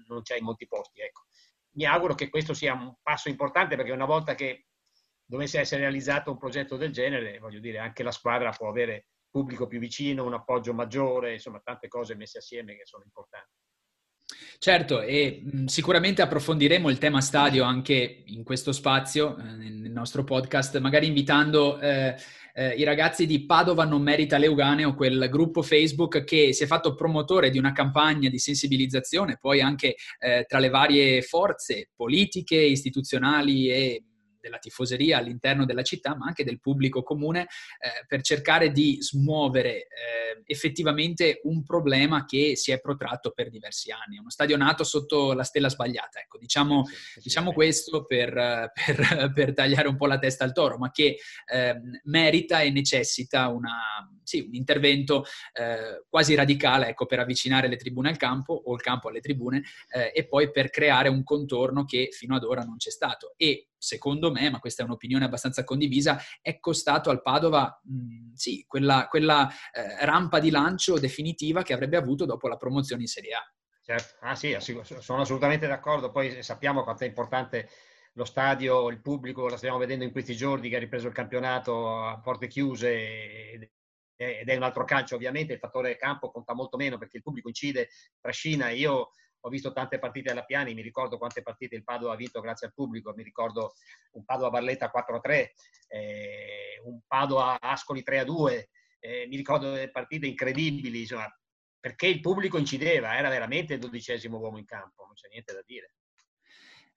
non 0.08 0.22
c'è 0.22 0.36
in 0.36 0.44
molti 0.44 0.66
posti. 0.66 1.00
Ecco. 1.00 1.26
Mi 1.72 1.84
auguro 1.84 2.14
che 2.14 2.30
questo 2.30 2.54
sia 2.54 2.72
un 2.72 2.94
passo 3.02 3.28
importante 3.28 3.76
perché 3.76 3.92
una 3.92 4.06
volta 4.06 4.34
che 4.34 4.66
dovesse 5.24 5.58
essere 5.58 5.82
realizzato 5.82 6.30
un 6.30 6.38
progetto 6.38 6.76
del 6.76 6.92
genere, 6.92 7.38
voglio 7.38 7.60
dire, 7.60 7.78
anche 7.78 8.02
la 8.02 8.12
squadra 8.12 8.50
può 8.50 8.68
avere 8.68 9.08
pubblico 9.28 9.66
più 9.66 9.78
vicino, 9.78 10.24
un 10.24 10.34
appoggio 10.34 10.72
maggiore, 10.72 11.34
insomma 11.34 11.60
tante 11.60 11.88
cose 11.88 12.14
messe 12.14 12.38
assieme 12.38 12.76
che 12.76 12.86
sono 12.86 13.04
importanti. 13.04 13.52
Certo, 14.58 15.02
e 15.02 15.42
sicuramente 15.66 16.22
approfondiremo 16.22 16.88
il 16.90 16.98
tema 16.98 17.20
stadio 17.20 17.62
anche 17.62 18.22
in 18.26 18.42
questo 18.42 18.72
spazio, 18.72 19.36
eh, 19.38 19.42
nel 19.42 19.90
nostro 19.92 20.24
podcast, 20.24 20.78
magari 20.78 21.06
invitando 21.06 21.78
eh, 21.78 22.16
eh, 22.58 22.70
i 22.70 22.84
ragazzi 22.84 23.26
di 23.26 23.44
Padova 23.44 23.84
non 23.84 24.02
merita 24.02 24.38
Leuganeo, 24.38 24.94
quel 24.94 25.28
gruppo 25.28 25.62
Facebook 25.62 26.24
che 26.24 26.54
si 26.54 26.64
è 26.64 26.66
fatto 26.66 26.94
promotore 26.94 27.50
di 27.50 27.58
una 27.58 27.72
campagna 27.72 28.30
di 28.30 28.38
sensibilizzazione, 28.38 29.36
poi 29.38 29.60
anche 29.60 29.94
eh, 30.18 30.44
tra 30.48 30.58
le 30.58 30.70
varie 30.70 31.20
forze 31.20 31.90
politiche, 31.94 32.56
istituzionali 32.56 33.70
e 33.70 34.04
della 34.40 34.58
tifoseria 34.58 35.18
all'interno 35.18 35.66
della 35.66 35.82
città, 35.82 36.16
ma 36.16 36.26
anche 36.26 36.44
del 36.44 36.60
pubblico 36.60 37.02
comune, 37.02 37.42
eh, 37.42 38.06
per 38.06 38.22
cercare 38.22 38.70
di 38.70 38.96
smuovere 39.00 39.74
eh, 39.74 39.86
effettivamente 40.44 41.40
un 41.44 41.62
problema 41.62 42.24
che 42.24 42.56
si 42.56 42.72
è 42.72 42.80
protratto 42.80 43.30
per 43.30 43.50
diversi 43.50 43.90
anni. 43.90 44.18
Uno 44.18 44.30
stadio 44.30 44.56
nato 44.56 44.84
sotto 44.84 45.32
la 45.32 45.44
stella 45.44 45.68
sbagliata, 45.68 46.20
ecco, 46.20 46.38
diciamo, 46.38 46.84
diciamo 47.22 47.52
questo 47.52 48.04
per, 48.04 48.32
per, 48.72 49.32
per, 49.34 49.54
tagliare 49.54 49.88
un 49.88 49.96
po' 49.96 50.06
la 50.06 50.18
testa 50.18 50.44
al 50.44 50.52
toro, 50.52 50.78
ma 50.78 50.90
che 50.90 51.18
eh, 51.50 51.80
merita 52.04 52.60
e 52.60 52.70
necessita 52.70 53.48
una, 53.48 54.08
sì, 54.22 54.40
un 54.40 54.54
intervento 54.54 55.24
eh, 55.52 56.04
quasi 56.08 56.34
radicale 56.34 56.88
ecco, 56.88 57.06
per 57.06 57.20
avvicinare 57.20 57.68
le 57.68 57.76
tribune 57.76 58.08
al 58.08 58.16
campo 58.16 58.52
o 58.52 58.74
il 58.74 58.80
campo 58.80 59.08
alle 59.08 59.20
tribune 59.20 59.62
eh, 59.90 60.12
e 60.14 60.26
poi 60.26 60.50
per 60.50 60.70
creare 60.70 61.08
un 61.08 61.22
contorno 61.22 61.84
che 61.84 62.08
fino 62.10 62.34
ad 62.34 62.44
ora 62.44 62.62
non 62.62 62.76
c'è 62.76 62.90
stato. 62.90 63.34
E 63.36 63.68
secondo 63.86 64.32
me, 64.32 64.50
ma 64.50 64.58
questa 64.58 64.82
è 64.82 64.84
un'opinione 64.84 65.24
abbastanza 65.24 65.62
condivisa, 65.62 66.20
è 66.42 66.58
costato 66.58 67.08
al 67.08 67.22
Padova 67.22 67.80
mh, 67.84 68.32
sì, 68.34 68.64
quella, 68.66 69.06
quella 69.08 69.48
eh, 69.48 70.04
rampa 70.04 70.40
di 70.40 70.50
lancio 70.50 70.98
definitiva 70.98 71.62
che 71.62 71.72
avrebbe 71.72 71.96
avuto 71.96 72.24
dopo 72.24 72.48
la 72.48 72.56
promozione 72.56 73.02
in 73.02 73.08
Serie 73.08 73.34
A. 73.34 73.54
Certo, 73.80 74.16
ah 74.22 74.34
sì, 74.34 74.56
sono 74.58 75.20
assolutamente 75.20 75.68
d'accordo. 75.68 76.10
Poi 76.10 76.42
sappiamo 76.42 76.82
quanto 76.82 77.04
è 77.04 77.06
importante 77.06 77.68
lo 78.14 78.24
stadio, 78.24 78.88
il 78.88 79.00
pubblico, 79.00 79.48
lo 79.48 79.56
stiamo 79.56 79.78
vedendo 79.78 80.02
in 80.02 80.10
questi 80.10 80.34
giorni 80.34 80.68
che 80.68 80.76
ha 80.76 80.80
ripreso 80.80 81.06
il 81.06 81.12
campionato 81.12 82.02
a 82.02 82.18
porte 82.18 82.48
chiuse 82.48 83.70
ed 84.16 84.48
è 84.48 84.56
un 84.56 84.62
altro 84.62 84.84
calcio 84.84 85.14
ovviamente, 85.14 85.52
il 85.52 85.58
fattore 85.58 85.96
campo 85.96 86.30
conta 86.30 86.54
molto 86.54 86.78
meno 86.78 86.98
perché 86.98 87.18
il 87.18 87.22
pubblico 87.22 87.48
incide, 87.48 87.90
trascina. 88.18 88.70
Io 88.70 89.10
ho 89.46 89.48
visto 89.48 89.72
tante 89.72 90.00
partite 90.00 90.32
alla 90.32 90.44
Piani, 90.44 90.74
mi 90.74 90.82
ricordo 90.82 91.18
quante 91.18 91.40
partite 91.40 91.76
il 91.76 91.84
Padova 91.84 92.14
ha 92.14 92.16
vinto 92.16 92.40
grazie 92.40 92.66
al 92.66 92.74
pubblico, 92.74 93.14
mi 93.14 93.22
ricordo 93.22 93.74
un 94.12 94.24
Padova 94.24 94.50
Barletta 94.50 94.90
4-3, 94.92 95.50
eh, 95.88 96.82
un 96.84 97.00
Padova 97.06 97.60
Ascoli 97.60 98.02
3-2, 98.04 98.64
eh, 98.98 99.26
mi 99.28 99.36
ricordo 99.36 99.70
delle 99.70 99.92
partite 99.92 100.26
incredibili, 100.26 101.00
insomma, 101.00 101.32
perché 101.78 102.08
il 102.08 102.20
pubblico 102.20 102.58
incideva, 102.58 103.16
era 103.16 103.28
veramente 103.28 103.74
il 103.74 103.78
dodicesimo 103.78 104.36
uomo 104.38 104.58
in 104.58 104.64
campo, 104.64 105.04
non 105.04 105.14
c'è 105.14 105.28
niente 105.28 105.52
da 105.52 105.62
dire. 105.64 105.92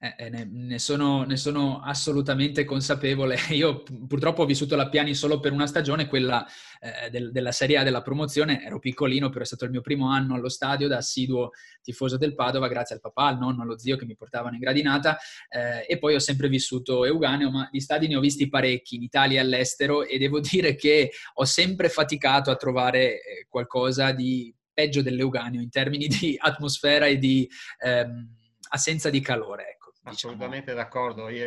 Eh, 0.02 0.16
eh, 0.18 0.30
ne, 0.30 0.48
ne, 0.50 0.80
sono, 0.80 1.24
ne, 1.24 1.36
sono, 1.36 1.82
assolutamente 1.82 2.64
consapevole. 2.64 3.36
Io 3.52 3.84
purtroppo 3.84 4.44
ho 4.44 4.46
vissuto 4.46 4.78
la 4.78 4.88
Piani 4.88 5.14
solo 5.14 5.42
per 5.42 5.52
una 5.52 5.68
stagione, 5.68 6.08
quella 6.08 6.46
eh, 6.80 7.10
del, 7.10 7.34
della 7.34 7.52
Serie 7.52 7.80
A 7.80 7.84
della 7.84 8.02
promozione. 8.02 8.64
Ero 8.64 8.80
piccolino, 8.80 9.28
però 9.28 9.44
è 9.44 9.46
stato 9.46 9.66
il 9.66 9.72
mio 9.72 9.82
primo 9.82 10.10
anno 10.10 10.36
allo 10.36 10.48
stadio 10.48 10.88
da 10.88 10.98
assiduo 10.98 11.50
tifoso 11.82 12.16
del 12.16 12.34
Padova, 12.34 12.70
grazie 12.70 12.96
al 12.96 13.02
papà, 13.02 13.26
al 13.26 13.40
nonno, 13.40 13.64
allo 13.64 13.78
zio 13.78 13.98
che 13.98 14.06
mi 14.06 14.16
portavano 14.16 14.54
in 14.56 14.62
gradinata. 14.62 15.18
Eh, 15.50 15.86
e 15.86 15.98
poi 15.98 16.16
ho 16.16 16.20
sempre 16.20 16.48
vissuto 16.48 17.04
Euganeo, 17.04 17.52
ma 17.52 17.68
di 17.70 17.82
stadi 17.82 18.08
ne 18.08 18.16
ho 18.16 18.22
visti 18.22 18.48
parecchi 18.48 18.96
in 18.96 19.04
Italia 19.04 19.42
e 19.42 19.44
all'estero 19.44 20.06
e 20.06 20.18
devo 20.18 20.40
dire 20.40 20.76
che 20.76 21.12
ho 21.34 21.44
sempre 21.44 21.90
faticato 21.90 22.52
a 22.52 22.56
trovare 22.56 23.16
eh, 23.16 23.48
qualcosa 23.50 24.14
di 24.14 24.56
peggio 24.74 25.02
dell'Euganeo 25.02 25.60
in 25.60 25.70
termini 25.70 26.08
di 26.08 26.38
atmosfera 26.40 27.06
e 27.06 27.18
di 27.18 27.46
ehm, 27.80 28.38
assenza 28.70 29.10
di 29.10 29.20
calore. 29.20 29.78
Diciamo. 30.10 30.34
Assolutamente 30.34 30.74
d'accordo. 30.74 31.30
Io, 31.30 31.46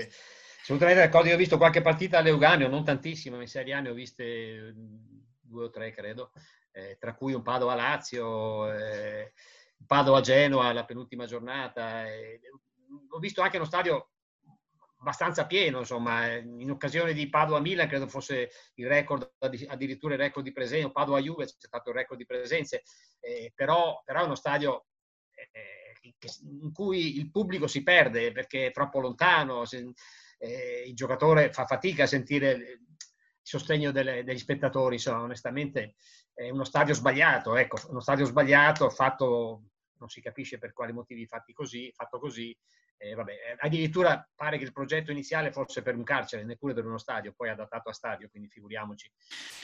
assolutamente 0.60 1.00
d'accordo. 1.00 1.28
Io 1.28 1.34
ho 1.34 1.38
visto 1.38 1.56
qualche 1.56 1.80
partita 1.80 2.18
a 2.18 2.20
Leuganeo, 2.20 2.68
non 2.68 2.84
tantissimo, 2.84 3.40
in 3.40 3.48
Serie 3.48 3.74
A 3.74 3.80
ne 3.80 3.90
ho 3.90 3.94
viste 3.94 4.74
due 5.40 5.64
o 5.64 5.70
tre, 5.70 5.92
credo, 5.92 6.32
eh, 6.72 6.96
tra 6.98 7.14
cui 7.14 7.34
un 7.34 7.42
Padova-Lazio, 7.42 8.72
eh, 8.72 9.32
Padova-Genoa 9.86 10.72
la 10.72 10.84
penultima 10.84 11.26
giornata. 11.26 12.06
Eh, 12.06 12.40
ho 13.08 13.18
visto 13.18 13.42
anche 13.42 13.56
uno 13.56 13.66
stadio 13.66 14.12
abbastanza 15.02 15.46
pieno, 15.46 15.80
insomma, 15.80 16.32
in 16.36 16.70
occasione 16.70 17.12
di 17.12 17.28
Padova-Milan 17.28 17.88
credo 17.88 18.06
fosse 18.06 18.50
il 18.74 18.86
record, 18.86 19.32
addirittura 19.68 20.14
il 20.14 20.20
record 20.20 20.44
di 20.44 20.52
presenza, 20.52 20.90
Padova-Juve 20.90 21.44
c'è 21.44 21.54
stato 21.58 21.90
il 21.90 21.96
record 21.96 22.18
di 22.18 22.26
presenze, 22.26 22.82
eh, 23.20 23.52
però, 23.54 24.00
però, 24.04 24.20
è 24.20 24.24
uno 24.24 24.36
stadio 24.36 24.76
eh, 24.76 24.91
in 26.42 26.72
cui 26.72 27.16
il 27.18 27.30
pubblico 27.30 27.66
si 27.66 27.82
perde 27.82 28.32
perché 28.32 28.66
è 28.66 28.72
troppo 28.72 29.00
lontano, 29.00 29.64
se, 29.64 29.92
eh, 30.38 30.84
il 30.86 30.94
giocatore 30.94 31.52
fa 31.52 31.64
fatica 31.64 32.04
a 32.04 32.08
sentire 32.08 32.50
il 32.50 32.80
sostegno 33.40 33.90
delle, 33.90 34.24
degli 34.24 34.38
spettatori, 34.38 34.96
insomma, 34.96 35.22
onestamente 35.22 35.94
è 36.34 36.48
uno 36.50 36.64
stadio 36.64 36.94
sbagliato, 36.94 37.56
ecco, 37.56 37.78
uno 37.88 38.00
stadio 38.00 38.24
sbagliato, 38.24 38.88
fatto, 38.90 39.70
non 39.98 40.08
si 40.08 40.20
capisce 40.20 40.58
per 40.58 40.72
quali 40.72 40.92
motivi 40.92 41.26
fatti 41.26 41.52
così, 41.52 41.92
fatto 41.94 42.18
così, 42.18 42.56
eh, 42.96 43.14
vabbè, 43.14 43.56
addirittura 43.58 44.26
pare 44.34 44.58
che 44.58 44.64
il 44.64 44.72
progetto 44.72 45.10
iniziale 45.10 45.52
fosse 45.52 45.82
per 45.82 45.96
un 45.96 46.04
carcere, 46.04 46.44
neppure 46.44 46.72
per 46.72 46.86
uno 46.86 46.98
stadio, 46.98 47.32
poi 47.36 47.50
adattato 47.50 47.90
a 47.90 47.92
stadio, 47.92 48.28
quindi 48.30 48.48
figuriamoci. 48.48 49.10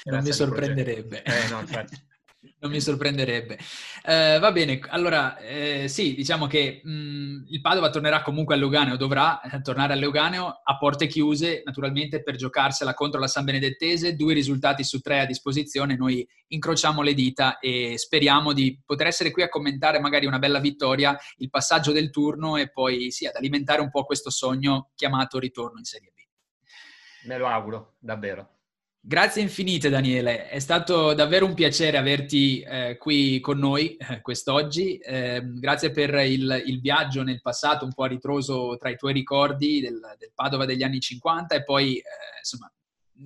Non 0.04 0.22
mi 0.22 0.32
sorprenderebbe. 0.32 1.22
Eh, 1.22 1.48
no, 1.48 1.64
non 2.60 2.70
mi 2.70 2.80
sorprenderebbe. 2.80 3.58
Eh, 4.04 4.38
va 4.38 4.52
bene, 4.52 4.80
allora 4.88 5.36
eh, 5.38 5.88
sì, 5.88 6.14
diciamo 6.14 6.46
che 6.46 6.80
mh, 6.82 6.90
mm, 6.90 7.44
il 7.48 7.60
Padova 7.60 7.90
tornerà 7.90 8.22
comunque 8.22 8.54
a 8.54 8.58
Leuganeo, 8.58 8.96
dovrà 8.96 9.40
eh, 9.40 9.60
tornare 9.60 9.92
a 9.92 9.96
Leuganeo 9.96 10.60
a 10.62 10.76
porte 10.76 11.06
chiuse, 11.06 11.62
naturalmente 11.64 12.22
per 12.22 12.36
giocarsela 12.36 12.94
contro 12.94 13.20
la 13.20 13.26
San 13.26 13.44
Benedettese, 13.44 14.14
due 14.14 14.34
risultati 14.34 14.84
su 14.84 15.00
tre 15.00 15.20
a 15.20 15.26
disposizione, 15.26 15.96
noi 15.96 16.26
incrociamo 16.48 17.02
le 17.02 17.14
dita 17.14 17.58
e 17.58 17.98
speriamo 17.98 18.52
di 18.52 18.80
poter 18.84 19.08
essere 19.08 19.30
qui 19.30 19.42
a 19.42 19.48
commentare 19.48 20.00
magari 20.00 20.26
una 20.26 20.38
bella 20.38 20.60
vittoria, 20.60 21.16
il 21.38 21.50
passaggio 21.50 21.92
del 21.92 22.10
turno 22.10 22.56
e 22.56 22.70
poi 22.70 23.10
sì, 23.10 23.26
ad 23.26 23.34
alimentare 23.34 23.80
un 23.80 23.90
po' 23.90 24.04
questo 24.04 24.30
sogno 24.30 24.90
chiamato 24.94 25.38
ritorno 25.38 25.78
in 25.78 25.84
Serie 25.84 26.12
B. 26.14 27.26
Me 27.26 27.36
lo 27.36 27.46
auguro, 27.46 27.96
davvero. 27.98 28.57
Grazie 29.00 29.42
infinite 29.42 29.88
Daniele, 29.88 30.48
è 30.48 30.58
stato 30.58 31.14
davvero 31.14 31.46
un 31.46 31.54
piacere 31.54 31.96
averti 31.96 32.60
eh, 32.60 32.96
qui 32.98 33.38
con 33.40 33.58
noi 33.58 33.96
eh, 33.96 34.20
quest'oggi. 34.20 34.98
Eh, 34.98 35.40
grazie 35.44 35.92
per 35.92 36.14
il, 36.14 36.62
il, 36.66 36.80
viaggio 36.80 37.22
nel 37.22 37.40
passato, 37.40 37.84
un 37.84 37.94
po' 37.94 38.02
a 38.02 38.08
ritroso 38.08 38.76
tra 38.76 38.90
i 38.90 38.96
tuoi 38.96 39.12
ricordi 39.12 39.80
del, 39.80 39.98
del 40.18 40.32
Padova 40.34 40.66
degli 40.66 40.82
anni 40.82 41.00
50 41.00 41.54
e 41.54 41.62
poi 41.62 41.96
eh, 41.96 42.02
insomma 42.38 42.70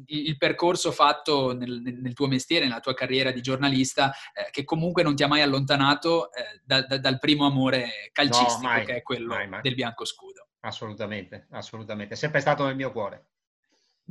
il, 0.06 0.28
il 0.28 0.36
percorso 0.36 0.92
fatto 0.92 1.52
nel, 1.54 1.80
nel, 1.82 2.12
tuo 2.12 2.28
mestiere, 2.28 2.66
nella 2.66 2.80
tua 2.80 2.94
carriera 2.94 3.30
di 3.30 3.40
giornalista, 3.40 4.12
eh, 4.34 4.50
che 4.50 4.64
comunque 4.64 5.02
non 5.02 5.16
ti 5.16 5.22
ha 5.22 5.28
mai 5.28 5.40
allontanato 5.40 6.30
da, 6.62 6.82
da, 6.82 6.98
dal 6.98 7.18
primo 7.18 7.46
amore 7.46 8.10
calcistico 8.12 8.62
no, 8.62 8.68
mai, 8.68 8.84
che 8.84 8.96
è 8.96 9.02
quello 9.02 9.34
mai, 9.34 9.48
mai. 9.48 9.62
del 9.62 9.74
bianco 9.74 10.04
scudo. 10.04 10.48
Assolutamente, 10.60 11.48
assolutamente, 11.50 12.14
è 12.14 12.16
sempre 12.16 12.40
stato 12.40 12.64
nel 12.64 12.76
mio 12.76 12.92
cuore. 12.92 13.31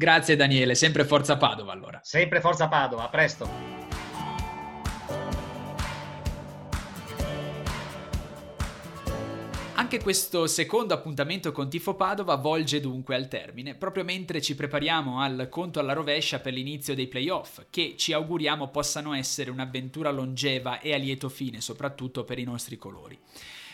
Grazie 0.01 0.35
Daniele, 0.35 0.73
sempre 0.73 1.05
Forza 1.05 1.37
Padova 1.37 1.73
allora. 1.73 1.99
Sempre 2.01 2.41
Forza 2.41 2.67
Padova, 2.67 3.03
a 3.03 3.09
presto. 3.09 3.47
Anche 9.75 10.01
questo 10.01 10.47
secondo 10.47 10.95
appuntamento 10.95 11.51
con 11.51 11.69
Tifo 11.69 11.93
Padova 11.93 12.33
volge 12.37 12.79
dunque 12.79 13.13
al 13.13 13.27
termine, 13.27 13.75
proprio 13.75 14.03
mentre 14.03 14.41
ci 14.41 14.55
prepariamo 14.55 15.21
al 15.21 15.47
conto 15.51 15.79
alla 15.79 15.93
rovescia 15.93 16.39
per 16.39 16.53
l'inizio 16.53 16.95
dei 16.95 17.05
playoff, 17.05 17.65
che 17.69 17.93
ci 17.95 18.11
auguriamo 18.11 18.69
possano 18.69 19.13
essere 19.13 19.51
un'avventura 19.51 20.09
longeva 20.09 20.79
e 20.79 20.95
a 20.95 20.97
lieto 20.97 21.29
fine, 21.29 21.61
soprattutto 21.61 22.23
per 22.23 22.39
i 22.39 22.43
nostri 22.43 22.75
colori. 22.75 23.15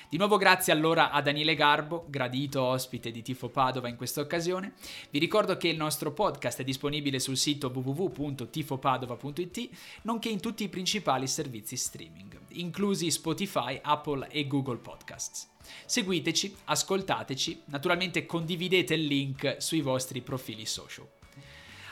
Di 0.09 0.15
nuovo 0.15 0.37
grazie 0.37 0.71
allora 0.71 1.11
a 1.11 1.21
Daniele 1.21 1.53
Garbo, 1.53 2.05
gradito 2.07 2.63
ospite 2.63 3.11
di 3.11 3.21
Tifo 3.21 3.49
Padova 3.49 3.89
in 3.89 3.97
questa 3.97 4.21
occasione. 4.21 4.71
Vi 5.09 5.19
ricordo 5.19 5.57
che 5.57 5.67
il 5.67 5.75
nostro 5.75 6.13
podcast 6.13 6.61
è 6.61 6.63
disponibile 6.63 7.19
sul 7.19 7.35
sito 7.35 7.69
www.tifopadova.it, 7.73 9.69
nonché 10.03 10.29
in 10.29 10.39
tutti 10.39 10.63
i 10.63 10.69
principali 10.69 11.27
servizi 11.27 11.75
streaming, 11.75 12.39
inclusi 12.51 13.11
Spotify, 13.11 13.77
Apple 13.83 14.29
e 14.29 14.47
Google 14.47 14.77
Podcasts. 14.77 15.49
Seguiteci, 15.85 16.55
ascoltateci, 16.63 17.63
naturalmente 17.65 18.25
condividete 18.25 18.93
il 18.93 19.07
link 19.07 19.57
sui 19.57 19.81
vostri 19.81 20.21
profili 20.21 20.65
social. 20.65 21.05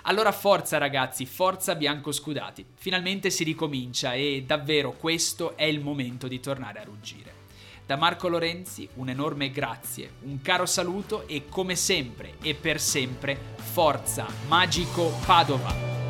Allora 0.03 0.31
forza 0.31 0.77
ragazzi, 0.77 1.25
forza 1.25 1.75
bianco 1.75 2.13
scudati. 2.13 2.65
Finalmente 2.75 3.29
si 3.29 3.43
ricomincia 3.43 4.13
e 4.13 4.45
davvero 4.47 4.93
questo 4.93 5.57
è 5.57 5.65
il 5.65 5.81
momento 5.81 6.29
di 6.29 6.39
tornare 6.39 6.79
a 6.79 6.83
ruggire. 6.85 7.34
Da 7.85 7.97
Marco 7.97 8.27
Lorenzi 8.27 8.89
un 8.95 9.09
enorme 9.09 9.51
grazie, 9.51 10.13
un 10.21 10.41
caro 10.41 10.65
saluto 10.65 11.27
e 11.27 11.45
come 11.47 11.75
sempre 11.75 12.33
e 12.41 12.55
per 12.55 12.81
sempre, 12.81 13.37
forza 13.57 14.25
Magico 14.47 15.11
Padova! 15.23 16.04